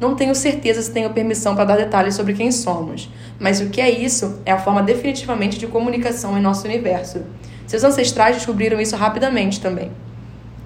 Não 0.00 0.14
tenho 0.14 0.34
certeza 0.34 0.80
se 0.80 0.90
tenho 0.90 1.10
permissão 1.10 1.54
para 1.54 1.64
dar 1.66 1.76
detalhes 1.76 2.14
sobre 2.14 2.32
quem 2.32 2.50
somos, 2.50 3.10
mas 3.38 3.60
o 3.60 3.68
que 3.68 3.80
é 3.82 3.90
isso 3.90 4.40
é 4.46 4.52
a 4.52 4.58
forma 4.58 4.82
definitivamente 4.82 5.58
de 5.58 5.66
comunicação 5.66 6.36
em 6.38 6.40
nosso 6.40 6.66
universo. 6.66 7.22
Seus 7.66 7.84
ancestrais 7.84 8.36
descobriram 8.36 8.80
isso 8.80 8.96
rapidamente 8.96 9.60
também. 9.60 9.90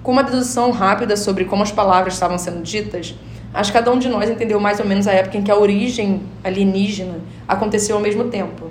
Com 0.03 0.11
uma 0.11 0.23
dedução 0.23 0.71
rápida 0.71 1.15
sobre 1.15 1.45
como 1.45 1.61
as 1.61 1.71
palavras 1.71 2.15
estavam 2.15 2.37
sendo 2.37 2.61
ditas, 2.63 3.15
acho 3.53 3.71
que 3.71 3.77
cada 3.77 3.91
um 3.91 3.99
de 3.99 4.09
nós 4.09 4.29
entendeu 4.29 4.59
mais 4.59 4.79
ou 4.79 4.85
menos 4.85 5.07
a 5.07 5.11
época 5.11 5.37
em 5.37 5.43
que 5.43 5.51
a 5.51 5.55
origem 5.55 6.23
alienígena 6.43 7.19
aconteceu 7.47 7.95
ao 7.95 8.01
mesmo 8.01 8.25
tempo. 8.25 8.69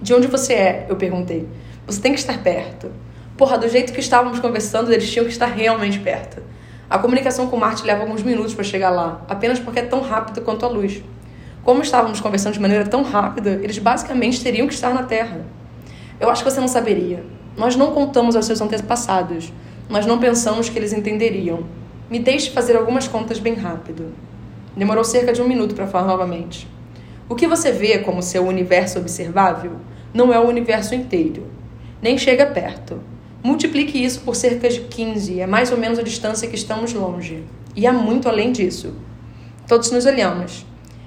De 0.00 0.14
onde 0.14 0.28
você 0.28 0.52
é? 0.54 0.86
Eu 0.88 0.96
perguntei. 0.96 1.48
Você 1.86 2.00
tem 2.00 2.12
que 2.12 2.20
estar 2.20 2.38
perto. 2.42 2.92
Porra, 3.36 3.58
do 3.58 3.68
jeito 3.68 3.92
que 3.92 4.00
estávamos 4.00 4.38
conversando, 4.38 4.92
eles 4.92 5.10
tinham 5.10 5.24
que 5.24 5.32
estar 5.32 5.46
realmente 5.46 5.98
perto. 5.98 6.42
A 6.88 6.98
comunicação 6.98 7.48
com 7.48 7.56
Marte 7.56 7.84
leva 7.84 8.02
alguns 8.02 8.22
minutos 8.22 8.54
para 8.54 8.64
chegar 8.64 8.90
lá, 8.90 9.20
apenas 9.28 9.58
porque 9.58 9.80
é 9.80 9.82
tão 9.82 10.00
rápido 10.00 10.40
quanto 10.42 10.64
a 10.64 10.68
luz. 10.68 11.02
Como 11.64 11.82
estávamos 11.82 12.20
conversando 12.20 12.54
de 12.54 12.60
maneira 12.60 12.86
tão 12.86 13.02
rápida, 13.02 13.60
eles 13.62 13.78
basicamente 13.78 14.42
teriam 14.42 14.66
que 14.66 14.72
estar 14.72 14.94
na 14.94 15.02
Terra. 15.02 15.42
Eu 16.18 16.30
acho 16.30 16.42
que 16.42 16.50
você 16.50 16.60
não 16.60 16.68
saberia. 16.68 17.22
Nós 17.56 17.76
não 17.76 17.92
contamos 17.92 18.36
aos 18.36 18.46
seus 18.46 18.60
antepassados. 18.60 19.52
Nós 19.88 20.04
não 20.04 20.18
pensamos 20.18 20.68
que 20.68 20.78
eles 20.78 20.92
entenderiam. 20.92 21.64
Me 22.10 22.18
deixe 22.18 22.50
fazer 22.50 22.76
algumas 22.76 23.08
contas 23.08 23.38
bem 23.38 23.54
rápido. 23.54 24.12
Demorou 24.76 25.02
cerca 25.02 25.32
de 25.32 25.40
um 25.40 25.48
minuto 25.48 25.74
para 25.74 25.86
falar 25.86 26.06
novamente. 26.06 26.68
O 27.26 27.34
que 27.34 27.46
você 27.46 27.72
vê 27.72 27.98
como 27.98 28.22
seu 28.22 28.46
universo 28.46 28.98
observável 28.98 29.72
não 30.12 30.32
é 30.32 30.38
o 30.38 30.46
universo 30.46 30.94
inteiro. 30.94 31.46
Nem 32.02 32.18
chega 32.18 32.44
perto. 32.44 33.00
Multiplique 33.42 34.02
isso 34.02 34.20
por 34.20 34.36
cerca 34.36 34.68
de 34.68 34.80
15, 34.80 35.40
é 35.40 35.46
mais 35.46 35.72
ou 35.72 35.78
menos 35.78 35.98
a 35.98 36.02
distância 36.02 36.48
que 36.48 36.56
estamos 36.56 36.92
longe. 36.92 37.44
E 37.74 37.86
há 37.86 37.92
muito 37.92 38.28
além 38.28 38.52
disso. 38.52 38.94
Todos 39.66 39.90
nos 39.90 40.04
olhamos. 40.04 40.66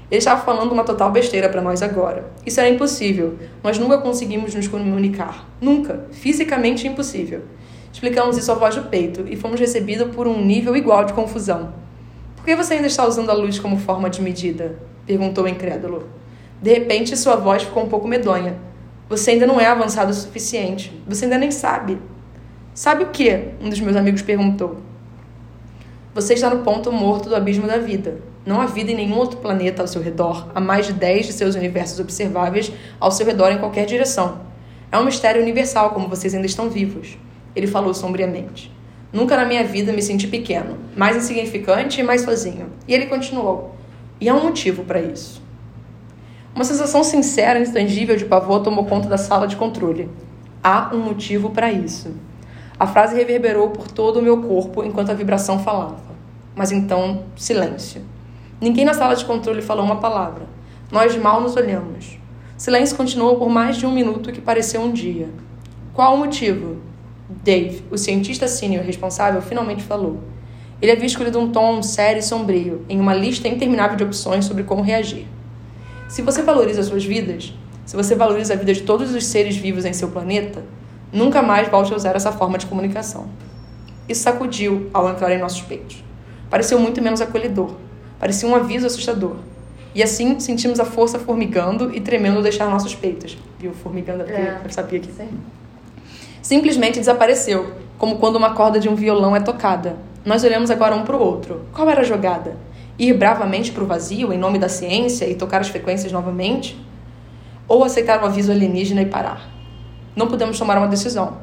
Ele 0.10 0.20
estava 0.20 0.42
falando 0.44 0.72
uma 0.72 0.84
total 0.84 1.12
besteira 1.12 1.50
para 1.50 1.62
nós 1.62 1.82
agora. 1.82 2.32
Isso 2.46 2.60
era 2.60 2.70
impossível. 2.70 3.38
Nós 3.64 3.78
nunca 3.78 4.00
conseguimos 4.00 4.56
nos 4.56 4.68
comunicar. 4.68 5.48
Nunca. 5.62 6.08
Fisicamente 6.12 6.88
impossível. 6.88 7.44
Explicamos 7.92 8.38
isso 8.38 8.52
à 8.52 8.56
voz 8.56 8.76
do 8.76 8.84
peito 8.84 9.26
e 9.28 9.36
fomos 9.36 9.60
recebidos 9.60 10.16
por 10.16 10.28
um 10.28 10.44
nível 10.44 10.76
igual 10.76 11.06
de 11.06 11.14
confusão. 11.14 11.74
Por 12.36 12.46
que 12.46 12.56
você 12.56 12.76
ainda 12.76 12.88
está 12.88 13.06
usando 13.06 13.30
a 13.30 13.34
luz 13.34 13.60
como 13.60 13.78
forma 13.78 14.10
de 14.10 14.22
medida? 14.22 14.80
perguntou 15.06 15.44
o 15.44 15.48
incrédulo. 15.48 16.08
De 16.62 16.74
repente, 16.74 17.18
sua 17.18 17.36
voz 17.36 17.64
ficou 17.64 17.84
um 17.84 17.90
pouco 17.90 18.08
medonha. 18.08 18.58
Você 19.10 19.32
ainda 19.32 19.46
não 19.46 19.60
é 19.60 19.66
avançado 19.66 20.12
o 20.12 20.14
suficiente. 20.14 20.92
Você 21.08 21.26
ainda 21.26 21.38
nem 21.38 21.52
sabe. 21.52 22.00
Sabe 22.74 23.04
o 23.04 23.10
que? 23.10 23.50
Um 23.62 23.70
dos 23.70 23.80
meus 23.80 23.96
amigos 23.96 24.22
perguntou. 24.22 24.78
Você 26.14 26.34
está 26.34 26.50
no 26.50 26.64
ponto 26.64 26.92
morto 26.92 27.28
do 27.28 27.36
abismo 27.36 27.68
da 27.68 27.78
vida. 27.78 28.20
Não 28.46 28.60
há 28.60 28.66
vida 28.66 28.92
em 28.92 28.96
nenhum 28.96 29.18
outro 29.18 29.38
planeta 29.38 29.82
ao 29.82 29.88
seu 29.88 30.02
redor, 30.02 30.50
há 30.56 30.60
mais 30.60 30.88
de 30.88 30.94
10 30.94 31.28
de 31.28 31.34
seus 31.34 31.56
universos 31.56 32.00
observáveis 32.00 32.72
ao 33.00 33.12
seu 33.12 33.26
redor 33.26 33.52
em 33.52 33.60
qualquer 33.60 33.86
direção. 33.86 34.40
É 34.92 34.98
um 34.98 35.06
mistério 35.06 35.42
universal 35.42 35.92
como 35.92 36.08
vocês 36.08 36.34
ainda 36.34 36.48
estão 36.48 36.70
vivos. 36.70 37.18
Ele 37.56 37.68
falou 37.68 37.94
sombriamente. 37.94 38.72
Nunca 39.12 39.36
na 39.36 39.46
minha 39.46 39.64
vida 39.64 39.92
me 39.92 40.02
senti 40.02 40.28
pequeno, 40.28 40.78
mais 40.96 41.18
insignificante 41.18 42.00
e 42.00 42.04
mais 42.04 42.22
sozinho. 42.22 42.70
E 42.88 42.94
ele 42.94 43.08
continuou. 43.08 43.76
E 44.20 44.30
há 44.30 44.34
um 44.34 44.44
motivo 44.44 44.84
para 44.84 45.02
isso. 45.02 45.42
Uma 46.56 46.64
sensação 46.64 47.04
sincera 47.04 47.60
e 47.60 47.64
intangível 47.64 48.16
de 48.16 48.26
pavor 48.26 48.62
tomou 48.62 48.86
conta 48.86 49.10
da 49.10 49.18
sala 49.18 49.48
de 49.48 49.56
controle. 49.56 50.10
Há 50.64 50.92
um 50.94 51.00
motivo 51.00 51.50
para 51.50 51.72
isso. 51.72 52.14
A 52.80 52.88
frase 52.88 53.16
reverberou 53.16 53.70
por 53.70 53.88
todo 53.90 54.20
o 54.20 54.22
meu 54.22 54.42
corpo 54.42 54.84
enquanto 54.84 55.12
a 55.12 55.14
vibração 55.14 55.60
falava. 55.60 56.12
Mas 56.56 56.72
então, 56.72 57.24
silêncio. 57.36 58.02
Ninguém 58.60 58.86
na 58.86 58.94
sala 58.94 59.16
de 59.16 59.26
controle 59.26 59.62
falou 59.62 59.84
uma 59.84 59.98
palavra. 59.98 60.46
Nós 60.92 61.16
mal 61.16 61.42
nos 61.42 61.56
olhamos. 61.56 62.20
Silêncio 62.58 62.96
continuou 62.96 63.38
por 63.38 63.50
mais 63.50 63.78
de 63.78 63.86
um 63.86 63.92
minuto 63.92 64.32
que 64.32 64.42
pareceu 64.42 64.82
um 64.82 64.92
dia. 64.92 65.30
Qual 65.94 66.14
o 66.14 66.18
motivo? 66.18 66.78
Dave, 67.44 67.84
o 67.90 67.98
cientista 67.98 68.48
sênior 68.48 68.84
responsável, 68.84 69.42
finalmente 69.42 69.84
falou. 69.84 70.20
Ele 70.82 70.92
havia 70.92 71.06
escolhido 71.06 71.40
um 71.40 71.52
tom 71.52 71.82
sério 71.84 72.20
e 72.20 72.24
sombrio, 72.24 72.86
em 72.90 73.00
uma 73.00 73.14
lista 73.14 73.48
interminável 73.48 73.96
de 73.96 74.04
opções 74.04 74.46
sobre 74.46 74.64
como 74.64 74.82
reagir. 74.82 75.28
Se 76.10 76.22
você 76.22 76.42
valoriza 76.42 76.84
suas 76.84 77.06
vidas, 77.06 77.54
se 77.86 77.96
você 77.96 78.16
valoriza 78.16 78.54
a 78.54 78.58
vida 78.58 78.74
de 78.74 78.82
todos 78.82 79.14
os 79.14 79.26
seres 79.26 79.56
vivos 79.56 79.86
em 79.86 79.94
seu 79.94 80.10
planeta, 80.10 80.64
nunca 81.12 81.42
mais 81.42 81.68
volte 81.68 81.94
a 81.94 81.96
usar 81.96 82.16
essa 82.16 82.32
forma 82.32 82.58
de 82.58 82.66
comunicação. 82.66 83.28
Isso 84.10 84.24
sacudiu 84.24 84.90
ao 84.94 85.10
entrar 85.10 85.32
em 85.32 85.40
nossos 85.40 85.62
peitos. 85.62 86.04
Pareceu 86.50 86.80
muito 86.80 87.02
menos 87.02 87.22
acolhedor. 87.22 87.76
Parecia 88.20 88.48
um 88.48 88.56
aviso 88.56 88.86
assustador. 88.88 89.36
E 89.94 90.02
assim 90.02 90.40
sentimos 90.40 90.80
a 90.80 90.86
força 90.86 91.20
formigando 91.20 91.96
e 91.96 92.00
tremendo 92.00 92.42
deixar 92.42 92.70
nossos 92.70 92.96
peitos. 92.96 93.38
Viu? 93.60 93.74
Formigando 93.74 94.24
aqui, 94.24 94.34
é. 94.34 94.62
eu 94.64 94.70
sabia 94.70 95.00
que. 95.00 95.12
Sim. 95.12 95.30
Simplesmente 96.42 97.00
desapareceu, 97.00 97.74
como 97.98 98.18
quando 98.18 98.36
uma 98.36 98.54
corda 98.54 98.80
de 98.80 98.90
um 98.90 98.96
violão 98.96 99.36
é 99.36 99.40
tocada. 99.40 99.96
Nós 100.26 100.44
olhamos 100.44 100.72
agora 100.72 100.96
um 100.96 101.04
para 101.04 101.16
o 101.16 101.22
outro. 101.22 101.66
Qual 101.74 101.90
era 101.90 102.02
a 102.02 102.04
jogada? 102.06 102.58
ir 103.02 103.14
bravamente 103.14 103.72
para 103.72 103.84
o 103.84 103.88
vazio 103.88 104.32
em 104.32 104.38
nome 104.38 104.60
da 104.60 104.70
ciência 104.70 105.26
e 105.26 105.34
tocar 105.34 105.62
as 105.62 105.70
frequências 105.70 106.12
novamente? 106.12 106.80
Ou 107.68 107.84
aceitar 107.84 108.22
o 108.22 108.26
aviso 108.26 108.52
alienígena 108.52 109.02
e 109.02 109.08
parar? 109.08 109.50
Não 110.16 110.28
podemos 110.28 110.60
tomar 110.60 110.78
uma 110.78 110.88
decisão. 110.88 111.38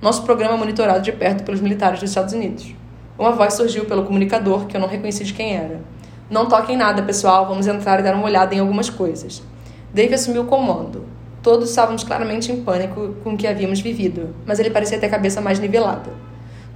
Nosso 0.00 0.22
programa 0.22 0.54
é 0.54 0.56
monitorado 0.56 1.02
de 1.02 1.12
perto 1.12 1.44
pelos 1.44 1.60
militares 1.60 2.00
dos 2.00 2.08
Estados 2.08 2.32
Unidos. 2.32 2.74
Uma 3.18 3.32
voz 3.32 3.52
surgiu 3.54 3.84
pelo 3.84 4.04
comunicador 4.04 4.66
que 4.66 4.76
eu 4.76 4.80
não 4.80 4.88
reconheci 4.88 5.22
de 5.22 5.34
quem 5.34 5.54
era. 5.54 5.80
Não 6.30 6.46
toquem 6.46 6.78
nada, 6.78 7.02
pessoal, 7.02 7.46
vamos 7.46 7.66
entrar 7.66 8.00
e 8.00 8.02
dar 8.02 8.14
uma 8.14 8.24
olhada 8.24 8.54
em 8.54 8.58
algumas 8.58 8.88
coisas. 8.88 9.42
Dave 9.92 10.14
assumiu 10.14 10.42
o 10.42 10.46
comando. 10.46 11.04
Todos 11.42 11.70
estávamos 11.70 12.04
claramente 12.04 12.52
em 12.52 12.62
pânico 12.62 13.16
com 13.24 13.34
o 13.34 13.36
que 13.36 13.48
havíamos 13.48 13.80
vivido, 13.80 14.32
mas 14.46 14.60
ele 14.60 14.70
parecia 14.70 14.96
ter 14.96 15.06
a 15.06 15.10
cabeça 15.10 15.40
mais 15.40 15.58
nivelada. 15.58 16.10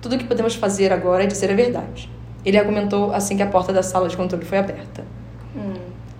Tudo 0.03 0.17
o 0.17 0.19
que 0.19 0.25
podemos 0.25 0.57
fazer 0.57 0.93
agora 0.93 1.23
é 1.23 1.27
dizer 1.27 1.53
a 1.53 1.55
verdade. 1.55 2.11
Ele 2.45 2.59
argumentou 2.59 3.13
assim 3.13 3.37
que 3.37 3.45
a 3.45 3.47
porta 3.47 3.73
da 3.73 3.83
sala 3.83 4.09
de 4.09 4.17
controle 4.17 4.45
foi 4.45 4.59
aberta. 4.59 5.05
Hum. 5.55 5.75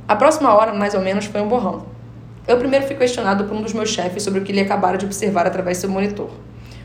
A 0.07 0.15
próxima 0.15 0.55
hora, 0.55 0.73
mais 0.73 0.95
ou 0.95 1.01
menos, 1.01 1.25
foi 1.25 1.41
um 1.41 1.49
borrão. 1.49 1.87
Eu 2.47 2.57
primeiro 2.57 2.87
fui 2.87 2.95
questionado 2.95 3.43
por 3.45 3.57
um 3.57 3.63
dos 3.63 3.73
meus 3.73 3.89
chefes 3.89 4.23
sobre 4.23 4.39
o 4.39 4.45
que 4.45 4.53
ele 4.53 4.61
acabara 4.61 4.97
de 4.97 5.05
observar 5.05 5.45
através 5.45 5.79
do 5.79 5.81
seu 5.81 5.91
monitor. 5.91 6.31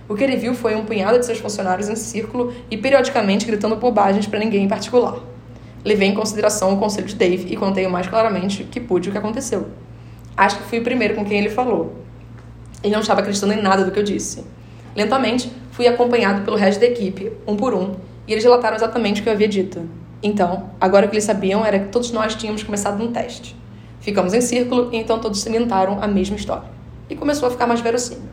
O 0.09 0.15
que 0.15 0.23
ele 0.23 0.37
viu 0.37 0.55
foi 0.55 0.75
um 0.75 0.83
punhado 0.83 1.19
de 1.19 1.25
seus 1.27 1.37
funcionários 1.37 1.87
em 1.87 1.95
círculo 1.95 2.51
e 2.71 2.77
periodicamente 2.77 3.45
gritando 3.45 3.75
bobagens 3.75 4.25
para 4.25 4.39
ninguém 4.39 4.63
em 4.63 4.67
particular. 4.67 5.19
Levei 5.85 6.07
em 6.07 6.15
consideração 6.15 6.73
o 6.73 6.77
conselho 6.77 7.05
de 7.05 7.15
Dave 7.15 7.53
e 7.53 7.55
contei 7.55 7.85
o 7.85 7.91
mais 7.91 8.07
claramente 8.07 8.63
que 8.63 8.79
pude 8.79 9.09
o 9.09 9.11
que 9.11 9.17
aconteceu. 9.19 9.67
Acho 10.35 10.57
que 10.57 10.63
fui 10.63 10.79
o 10.79 10.83
primeiro 10.83 11.15
com 11.15 11.25
quem 11.25 11.37
ele 11.37 11.49
falou. 11.49 11.93
Ele 12.83 12.93
não 12.93 13.01
estava 13.01 13.21
acreditando 13.21 13.53
em 13.53 13.61
nada 13.61 13.83
do 13.85 13.91
que 13.91 13.99
eu 13.99 14.03
disse. 14.03 14.43
Lentamente, 14.95 15.51
fui 15.71 15.87
acompanhado 15.87 16.43
pelo 16.43 16.57
resto 16.57 16.79
da 16.79 16.85
equipe, 16.87 17.31
um 17.47 17.55
por 17.55 17.73
um, 17.73 17.95
e 18.27 18.31
eles 18.31 18.43
relataram 18.43 18.75
exatamente 18.75 19.21
o 19.21 19.23
que 19.23 19.29
eu 19.29 19.33
havia 19.33 19.47
dito. 19.47 19.87
Então, 20.23 20.69
agora 20.79 21.05
o 21.05 21.09
que 21.09 21.15
eles 21.15 21.23
sabiam 21.23 21.65
era 21.65 21.79
que 21.79 21.87
todos 21.89 22.11
nós 22.11 22.35
tínhamos 22.35 22.63
começado 22.63 23.03
um 23.03 23.11
teste. 23.11 23.55
Ficamos 23.99 24.33
em 24.33 24.41
círculo 24.41 24.89
e 24.91 24.97
então 24.97 25.19
todos 25.19 25.41
cimentaram 25.41 25.99
a 26.01 26.07
mesma 26.07 26.35
história. 26.35 26.69
E 27.09 27.15
começou 27.15 27.47
a 27.47 27.51
ficar 27.51 27.67
mais 27.67 27.81
verossímil. 27.81 28.29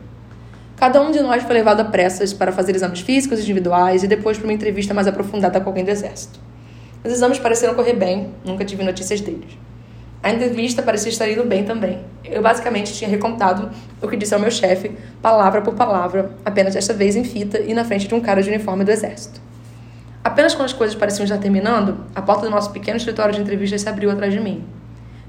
Cada 0.75 1.01
um 1.01 1.11
de 1.11 1.19
nós 1.19 1.43
foi 1.43 1.53
levado 1.53 1.81
a 1.81 1.85
pressas 1.85 2.31
para 2.31 2.51
fazer 2.51 2.75
exames 2.75 3.01
físicos 3.01 3.39
individuais 3.39 4.01
e 4.01 4.07
depois 4.07 4.37
para 4.37 4.45
uma 4.45 4.53
entrevista 4.53 4.93
mais 4.93 5.07
aprofundada 5.07 5.59
com 5.59 5.69
alguém 5.69 5.83
do 5.83 5.91
exército. 5.91 6.39
Os 7.03 7.11
exames 7.11 7.37
pareceram 7.37 7.75
correr 7.75 7.93
bem, 7.93 8.29
nunca 8.45 8.63
tive 8.63 8.83
notícias 8.83 9.19
deles. 9.21 9.57
A 10.21 10.31
entrevista 10.31 10.83
parecia 10.83 11.09
estar 11.09 11.29
indo 11.29 11.45
bem 11.45 11.63
também. 11.63 11.99
Eu 12.25 12.41
basicamente 12.41 12.93
tinha 12.93 13.09
recontado 13.09 13.69
o 14.01 14.07
que 14.07 14.17
disse 14.17 14.33
ao 14.33 14.39
meu 14.39 14.51
chefe, 14.51 14.91
palavra 15.21 15.61
por 15.61 15.73
palavra, 15.75 16.31
apenas 16.43 16.73
desta 16.73 16.93
vez 16.93 17.15
em 17.15 17.23
fita 17.23 17.59
e 17.59 17.73
na 17.73 17.85
frente 17.85 18.07
de 18.07 18.13
um 18.13 18.19
cara 18.19 18.43
de 18.43 18.49
uniforme 18.49 18.83
do 18.83 18.91
exército. 18.91 19.39
Apenas 20.21 20.53
quando 20.53 20.65
as 20.65 20.73
coisas 20.73 20.93
pareciam 20.93 21.25
já 21.25 21.37
terminando, 21.37 22.05
a 22.13 22.21
porta 22.21 22.43
do 22.43 22.51
nosso 22.51 22.71
pequeno 22.71 22.97
escritório 22.97 23.33
de 23.33 23.39
entrevistas 23.39 23.81
se 23.81 23.87
abriu 23.87 24.11
atrás 24.11 24.33
de 24.33 24.41
mim. 24.41 24.65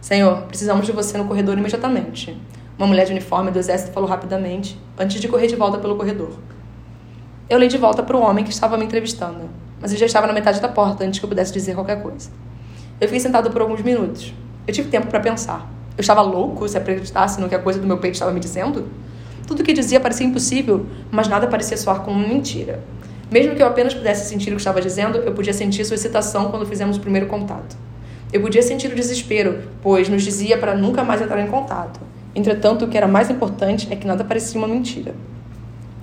Senhor, 0.01 0.43
precisamos 0.49 0.85
de 0.85 0.91
você 0.91 1.17
no 1.17 1.27
corredor 1.27 1.57
imediatamente. 1.57 2.37
Uma 2.77 2.89
mulher 2.89 3.07
de 3.07 3.13
uniforme 3.13 3.53
do 3.53 3.61
exército 3.61 3.93
falou 3.93 4.09
rapidamente, 4.09 4.77
antes 4.99 5.21
de 5.21 5.29
correr 5.29 5.47
de 5.47 5.55
volta 5.55 5.79
pelo 5.79 5.95
corredor. 5.95 6.33
Eu 7.49 7.59
olhei 7.59 7.69
de 7.69 7.79
volta 7.79 8.03
para 8.03 8.17
o 8.17 8.21
homem 8.21 8.45
que 8.45 8.51
estava 8.51 8.77
me 8.77 8.85
entrevistando, 8.85 9.49
mas 9.81 9.93
ele 9.93 10.01
já 10.01 10.07
estava 10.07 10.27
na 10.27 10.33
metade 10.33 10.61
da 10.61 10.69
porta 10.69 11.05
antes 11.05 11.21
que 11.21 11.25
eu 11.25 11.29
pudesse 11.29 11.53
dizer 11.53 11.75
qualquer 11.75 12.03
coisa. 12.03 12.31
Eu 13.01 13.07
fiquei 13.07 13.21
sentado 13.21 13.51
por 13.51 13.61
alguns 13.61 13.83
minutos. 13.83 14.35
Eu 14.71 14.73
tive 14.73 14.89
tempo 14.89 15.09
para 15.09 15.19
pensar. 15.19 15.69
Eu 15.99 16.01
estava 16.01 16.21
louco 16.21 16.69
se 16.69 16.79
acreditasse 16.79 17.41
no 17.41 17.49
que 17.49 17.57
a 17.57 17.59
coisa 17.59 17.81
do 17.81 17.89
meu 17.89 17.99
peito 17.99 18.15
estava 18.15 18.31
me 18.31 18.39
dizendo? 18.39 18.87
Tudo 19.45 19.63
o 19.63 19.65
que 19.65 19.73
dizia 19.73 19.99
parecia 19.99 20.25
impossível, 20.25 20.87
mas 21.11 21.27
nada 21.27 21.49
parecia 21.49 21.77
soar 21.77 22.03
como 22.03 22.21
mentira. 22.21 22.81
Mesmo 23.33 23.57
que 23.57 23.63
eu 23.65 23.67
apenas 23.67 23.95
pudesse 23.95 24.29
sentir 24.29 24.51
o 24.51 24.53
que 24.53 24.61
estava 24.61 24.81
dizendo, 24.81 25.19
eu 25.19 25.33
podia 25.33 25.53
sentir 25.53 25.85
sua 25.85 25.97
excitação 25.97 26.53
quando 26.53 26.65
fizemos 26.67 26.99
o 26.99 27.01
primeiro 27.01 27.27
contato. 27.27 27.77
Eu 28.33 28.41
podia 28.43 28.63
sentir 28.63 28.93
o 28.93 28.95
desespero, 28.95 29.59
pois 29.83 30.09
nos 30.09 30.23
dizia 30.23 30.57
para 30.57 30.77
nunca 30.77 31.03
mais 31.03 31.21
entrar 31.21 31.41
em 31.41 31.49
contato. 31.49 31.99
Entretanto, 32.33 32.85
o 32.85 32.89
que 32.89 32.97
era 32.97 33.09
mais 33.09 33.29
importante 33.29 33.89
é 33.91 33.97
que 33.97 34.07
nada 34.07 34.23
parecia 34.23 34.57
uma 34.57 34.69
mentira. 34.69 35.17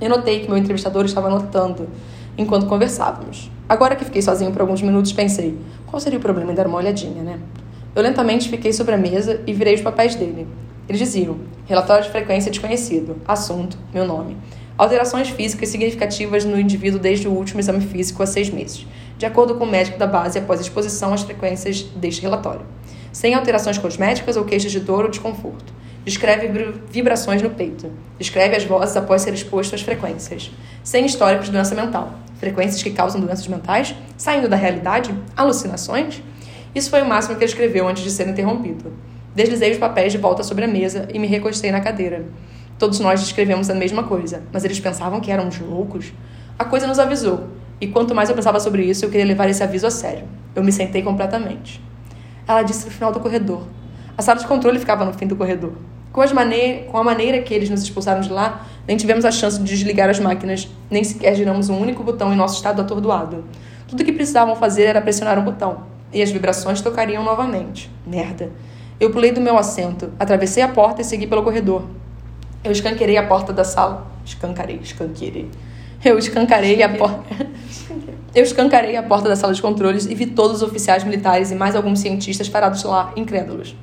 Eu 0.01 0.09
notei 0.09 0.41
que 0.41 0.49
meu 0.49 0.57
entrevistador 0.57 1.05
estava 1.05 1.29
notando 1.29 1.87
enquanto 2.37 2.65
conversávamos. 2.65 3.49
Agora 3.69 3.95
que 3.95 4.03
fiquei 4.03 4.21
sozinho 4.21 4.51
por 4.51 4.59
alguns 4.59 4.81
minutos, 4.81 5.13
pensei: 5.13 5.57
qual 5.85 6.01
seria 6.01 6.19
o 6.19 6.21
problema 6.21 6.51
em 6.51 6.55
dar 6.55 6.67
uma 6.67 6.79
olhadinha, 6.79 7.23
né? 7.23 7.39
Eu 7.97 8.03
lentamente 8.03 8.47
fiquei 8.47 8.71
sobre 8.71 8.93
a 8.93 8.97
mesa 8.97 9.41
e 9.47 9.53
virei 9.53 9.73
os 9.73 9.81
papéis 9.81 10.13
dele. 10.13 10.47
Eles 10.87 10.99
diziam: 10.99 11.39
relatório 11.65 12.03
de 12.03 12.11
frequência 12.11 12.51
desconhecido, 12.51 13.19
assunto, 13.27 13.75
meu 13.91 14.05
nome 14.05 14.37
alterações 14.77 15.29
físicas 15.29 15.69
significativas 15.69 16.45
no 16.45 16.59
indivíduo 16.59 16.99
desde 16.99 17.27
o 17.27 17.31
último 17.31 17.59
exame 17.59 17.81
físico 17.81 18.21
há 18.21 18.27
seis 18.27 18.49
meses, 18.49 18.85
de 19.17 19.25
acordo 19.25 19.55
com 19.55 19.63
o 19.63 19.67
médico 19.67 19.97
da 19.97 20.05
base 20.05 20.37
após 20.37 20.61
exposição 20.61 21.13
às 21.13 21.23
frequências 21.23 21.81
deste 21.81 22.21
relatório, 22.21 22.65
sem 23.11 23.33
alterações 23.33 23.77
cosméticas 23.79 24.37
ou 24.37 24.45
queixas 24.45 24.71
de 24.71 24.79
dor 24.79 25.05
ou 25.05 25.09
desconforto. 25.09 25.73
Descreve 26.05 26.47
vibrações 26.89 27.41
no 27.41 27.49
peito. 27.49 27.91
Descreve 28.17 28.55
as 28.55 28.63
vozes 28.63 28.95
após 28.95 29.23
ser 29.23 29.33
exposto 29.33 29.75
às 29.75 29.81
frequências. 29.81 30.49
Sem 30.81 31.05
históricos 31.05 31.47
de 31.47 31.51
doença 31.51 31.75
mental. 31.75 32.13
Frequências 32.39 32.81
que 32.81 32.91
causam 32.91 33.19
doenças 33.19 33.45
mentais? 33.45 33.93
Saindo 34.15 34.47
da 34.47 34.55
realidade? 34.55 35.13
Alucinações? 35.35 36.23
Isso 36.77 36.91
foi 36.91 37.01
o 37.01 37.09
máximo 37.09 37.35
que 37.35 37.43
ele 37.43 37.49
escreveu 37.49 37.87
antes 37.87 38.03
de 38.03 38.11
ser 38.11 38.27
interrompido. 38.27 38.93
Deslizei 39.33 39.71
os 39.71 39.79
papéis 39.79 40.11
de 40.11 40.19
volta 40.19 40.43
sobre 40.43 40.63
a 40.63 40.67
mesa 40.67 41.07
e 41.11 41.17
me 41.17 41.25
recostei 41.25 41.71
na 41.71 41.81
cadeira. 41.81 42.23
Todos 42.77 42.99
nós 42.99 43.19
descrevemos 43.19 43.67
a 43.71 43.73
mesma 43.73 44.03
coisa, 44.03 44.43
mas 44.53 44.63
eles 44.63 44.79
pensavam 44.79 45.19
que 45.19 45.31
éramos 45.31 45.59
loucos. 45.59 46.13
A 46.59 46.63
coisa 46.63 46.85
nos 46.85 46.99
avisou, 46.99 47.47
e 47.81 47.87
quanto 47.87 48.13
mais 48.13 48.29
eu 48.29 48.35
pensava 48.35 48.59
sobre 48.59 48.83
isso, 48.83 49.03
eu 49.03 49.09
queria 49.09 49.25
levar 49.25 49.49
esse 49.49 49.63
aviso 49.63 49.87
a 49.87 49.89
sério. 49.89 50.25
Eu 50.53 50.63
me 50.63 50.71
sentei 50.71 51.01
completamente. 51.01 51.81
Ela 52.47 52.61
disse 52.61 52.85
no 52.85 52.91
final 52.91 53.11
do 53.11 53.19
corredor. 53.19 53.63
A 54.15 54.21
sala 54.21 54.37
de 54.37 54.45
controle 54.45 54.77
ficava 54.77 55.03
no 55.03 55.13
fim 55.13 55.25
do 55.25 55.35
corredor. 55.35 55.73
Com, 56.13 56.21
maneira, 56.35 56.83
com 56.83 56.99
a 56.99 57.03
maneira 57.03 57.41
que 57.41 57.55
eles 57.55 57.71
nos 57.71 57.81
expulsaram 57.81 58.21
de 58.21 58.31
lá, 58.31 58.67
nem 58.87 58.95
tivemos 58.95 59.25
a 59.25 59.31
chance 59.31 59.57
de 59.57 59.65
desligar 59.65 60.11
as 60.11 60.19
máquinas, 60.19 60.69
nem 60.91 61.03
sequer 61.03 61.33
giramos 61.33 61.69
um 61.69 61.79
único 61.79 62.03
botão 62.03 62.31
em 62.31 62.35
nosso 62.35 62.57
estado 62.57 62.79
atordoado. 62.83 63.45
Tudo 63.87 64.01
o 64.01 64.05
que 64.05 64.11
precisavam 64.11 64.55
fazer 64.55 64.83
era 64.83 65.01
pressionar 65.01 65.39
um 65.39 65.43
botão, 65.43 65.96
e 66.13 66.21
as 66.21 66.31
vibrações 66.31 66.81
tocariam 66.81 67.23
novamente. 67.23 67.89
Merda. 68.05 68.51
Eu 68.99 69.11
pulei 69.11 69.31
do 69.31 69.41
meu 69.41 69.57
assento, 69.57 70.11
atravessei 70.19 70.63
a 70.63 70.67
porta 70.67 71.01
e 71.01 71.05
segui 71.05 71.27
pelo 71.27 71.43
corredor. 71.43 71.83
Eu 72.63 72.71
escanqueirei 72.71 73.17
a 73.17 73.27
porta 73.27 73.53
da 73.53 73.63
sala. 73.63 74.07
Escancarei, 74.25 74.79
escanqueirei. 74.81 75.49
Eu 76.03 76.17
escancarei 76.17 76.81
a 76.83 76.89
porta. 76.89 77.23
Eu 78.35 78.43
escancarei 78.43 78.95
a 78.95 79.01
porta 79.01 79.27
da 79.27 79.35
sala 79.35 79.51
de 79.51 79.61
controles 79.61 80.05
e 80.05 80.13
vi 80.13 80.27
todos 80.27 80.57
os 80.57 80.61
oficiais 80.61 81.03
militares 81.03 81.49
e 81.49 81.55
mais 81.55 81.75
alguns 81.75 81.99
cientistas 81.99 82.47
parados 82.47 82.83
lá, 82.83 83.11
incrédulos. 83.15 83.75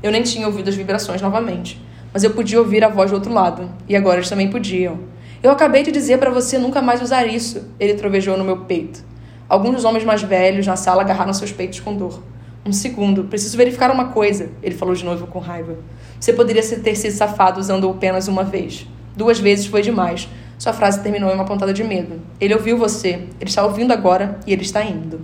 Eu 0.00 0.12
nem 0.12 0.22
tinha 0.22 0.46
ouvido 0.46 0.68
as 0.68 0.76
vibrações 0.76 1.20
novamente, 1.20 1.82
mas 2.12 2.22
eu 2.22 2.30
podia 2.30 2.60
ouvir 2.60 2.84
a 2.84 2.88
voz 2.88 3.10
do 3.10 3.14
outro 3.14 3.32
lado, 3.32 3.68
e 3.88 3.96
agora 3.96 4.18
eles 4.18 4.28
também 4.28 4.48
podiam. 4.48 5.00
Eu 5.42 5.50
acabei 5.50 5.82
de 5.82 5.90
dizer 5.90 6.18
para 6.18 6.30
você 6.30 6.56
nunca 6.56 6.80
mais 6.80 7.02
usar 7.02 7.26
isso, 7.26 7.64
ele 7.80 7.94
trovejou 7.94 8.36
no 8.36 8.44
meu 8.44 8.58
peito. 8.58 9.02
Alguns 9.48 9.76
dos 9.76 9.84
homens 9.84 10.04
mais 10.04 10.22
velhos 10.22 10.66
na 10.66 10.76
sala 10.76 11.02
agarraram 11.02 11.32
seus 11.32 11.52
peitos 11.52 11.80
com 11.80 11.94
dor. 11.94 12.20
Um 12.64 12.72
segundo, 12.72 13.24
preciso 13.24 13.56
verificar 13.56 13.92
uma 13.92 14.06
coisa, 14.06 14.50
ele 14.60 14.74
falou 14.74 14.94
de 14.94 15.04
novo 15.04 15.28
com 15.28 15.38
raiva. 15.38 15.76
Você 16.18 16.32
poderia 16.32 16.62
ter 16.62 16.96
sido 16.96 17.12
safado 17.12 17.60
usando-o 17.60 17.90
apenas 17.90 18.26
uma 18.26 18.42
vez. 18.42 18.86
Duas 19.16 19.38
vezes 19.38 19.66
foi 19.66 19.82
demais. 19.82 20.28
Sua 20.58 20.72
frase 20.72 21.00
terminou 21.00 21.30
em 21.30 21.34
uma 21.34 21.44
pontada 21.44 21.72
de 21.72 21.84
medo. 21.84 22.20
Ele 22.40 22.54
ouviu 22.54 22.76
você, 22.76 23.28
ele 23.40 23.48
está 23.48 23.64
ouvindo 23.64 23.92
agora 23.92 24.40
e 24.46 24.52
ele 24.52 24.62
está 24.62 24.82
indo. 24.82 25.20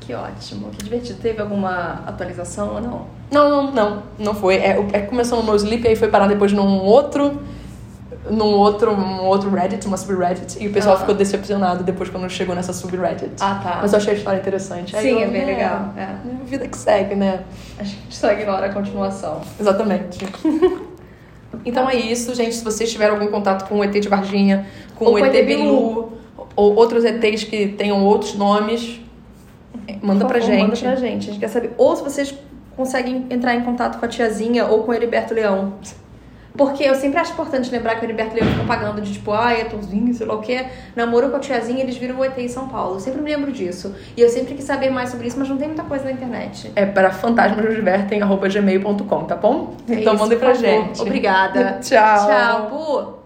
Que 0.00 0.12
ótimo, 0.12 0.70
que 0.70 0.84
divertido. 0.84 1.18
Teve 1.20 1.40
alguma 1.40 2.02
atualização 2.06 2.74
ou 2.74 2.80
não? 2.80 3.06
Não, 3.30 3.48
não, 3.48 3.72
não. 3.72 4.02
Não 4.18 4.34
foi. 4.34 4.56
É, 4.56 4.76
é 4.92 5.00
começou 5.00 5.42
no 5.42 5.54
Sleep 5.54 5.84
e 5.84 5.88
aí 5.88 5.96
foi 5.96 6.08
parar 6.08 6.26
depois 6.26 6.52
num 6.52 6.78
outro. 6.80 7.40
Num 8.30 8.54
outro, 8.54 8.90
um 8.90 9.26
outro 9.26 9.50
Reddit, 9.50 9.86
uma 9.86 9.98
subreddit, 9.98 10.56
e 10.58 10.66
o 10.66 10.72
pessoal 10.72 10.96
ah. 10.96 10.98
ficou 10.98 11.14
decepcionado 11.14 11.84
depois 11.84 12.08
quando 12.08 12.28
chegou 12.30 12.54
nessa 12.54 12.72
subreddit. 12.72 13.34
Ah, 13.38 13.60
tá. 13.62 13.78
Mas 13.82 13.92
eu 13.92 13.98
achei 13.98 14.14
a 14.14 14.16
história 14.16 14.38
interessante. 14.38 14.96
Sim, 14.98 15.08
eu, 15.08 15.20
é 15.20 15.26
bem 15.26 15.42
é, 15.42 15.44
legal. 15.44 15.92
É. 15.94 16.02
é. 16.02 16.16
Vida 16.46 16.66
que 16.66 16.76
segue, 16.78 17.14
né? 17.14 17.40
A 17.78 17.84
gente 17.84 18.14
só 18.14 18.32
ignora 18.32 18.66
a 18.66 18.72
continuação. 18.72 19.42
Exatamente. 19.60 20.26
Então 21.64 21.88
é 21.88 21.96
isso, 21.96 22.34
gente. 22.34 22.54
Se 22.54 22.64
vocês 22.64 22.90
tiverem 22.90 23.14
algum 23.14 23.28
contato 23.28 23.68
com 23.68 23.78
o 23.78 23.84
ET 23.84 23.92
de 23.92 24.08
Varginha, 24.08 24.66
com 24.96 25.06
ou 25.06 25.14
o 25.14 25.18
ET 25.18 25.46
Bilu, 25.46 26.12
ou 26.56 26.74
outros 26.74 27.04
ETs 27.04 27.44
que 27.44 27.68
tenham 27.68 28.04
outros 28.04 28.34
nomes, 28.34 29.00
manda 30.02 30.24
pra 30.24 30.40
gente. 30.40 30.62
Manda 30.62 30.76
pra 30.76 30.96
gente. 30.96 31.28
A 31.28 31.32
gente 31.32 31.38
quer 31.38 31.48
saber. 31.48 31.72
Ou 31.76 31.96
se 31.96 32.02
vocês 32.02 32.34
conseguem 32.76 33.26
entrar 33.30 33.54
em 33.54 33.62
contato 33.62 33.98
com 33.98 34.04
a 34.04 34.08
tiazinha 34.08 34.66
ou 34.66 34.82
com 34.82 34.90
o 34.90 34.94
Heriberto 34.94 35.34
Leão. 35.34 35.74
Porque 36.56 36.84
eu 36.84 36.94
sempre 36.94 37.18
acho 37.18 37.32
importante 37.32 37.68
lembrar 37.70 37.96
que 37.96 38.02
o 38.02 38.06
Heriberto 38.06 38.36
Leão 38.36 38.46
fica 38.46 38.62
pagando 38.64 39.00
de 39.00 39.12
tipo, 39.12 39.32
ai, 39.32 39.62
é 39.62 39.64
torzinho, 39.64 40.14
sei 40.14 40.24
lá 40.24 40.34
o 40.34 40.40
quê. 40.40 40.66
Namoro 40.94 41.28
com 41.28 41.36
a 41.36 41.40
tiazinha, 41.40 41.82
eles 41.82 41.96
viram 41.96 42.20
o 42.20 42.24
ET 42.24 42.38
em 42.38 42.46
São 42.48 42.68
Paulo. 42.68 42.94
Eu 42.96 43.00
sempre 43.00 43.20
me 43.20 43.28
lembro 43.30 43.50
disso. 43.50 43.92
E 44.16 44.20
eu 44.20 44.28
sempre 44.28 44.54
quis 44.54 44.64
saber 44.64 44.90
mais 44.90 45.10
sobre 45.10 45.26
isso, 45.26 45.36
mas 45.36 45.48
não 45.48 45.56
tem 45.56 45.66
muita 45.66 45.82
coisa 45.82 46.04
na 46.04 46.12
internet. 46.12 46.70
É 46.76 46.86
para 46.86 47.10
fantasmasnosdivertem.gmail.com, 47.10 49.24
tá 49.24 49.34
bom? 49.34 49.74
É 49.88 49.94
então 49.94 50.14
isso, 50.14 50.22
mandem 50.22 50.38
pra 50.38 50.54
gente. 50.54 51.02
Obrigada. 51.02 51.80
Tchau. 51.82 52.28
Tchau, 52.28 52.68
Bu. 52.70 53.23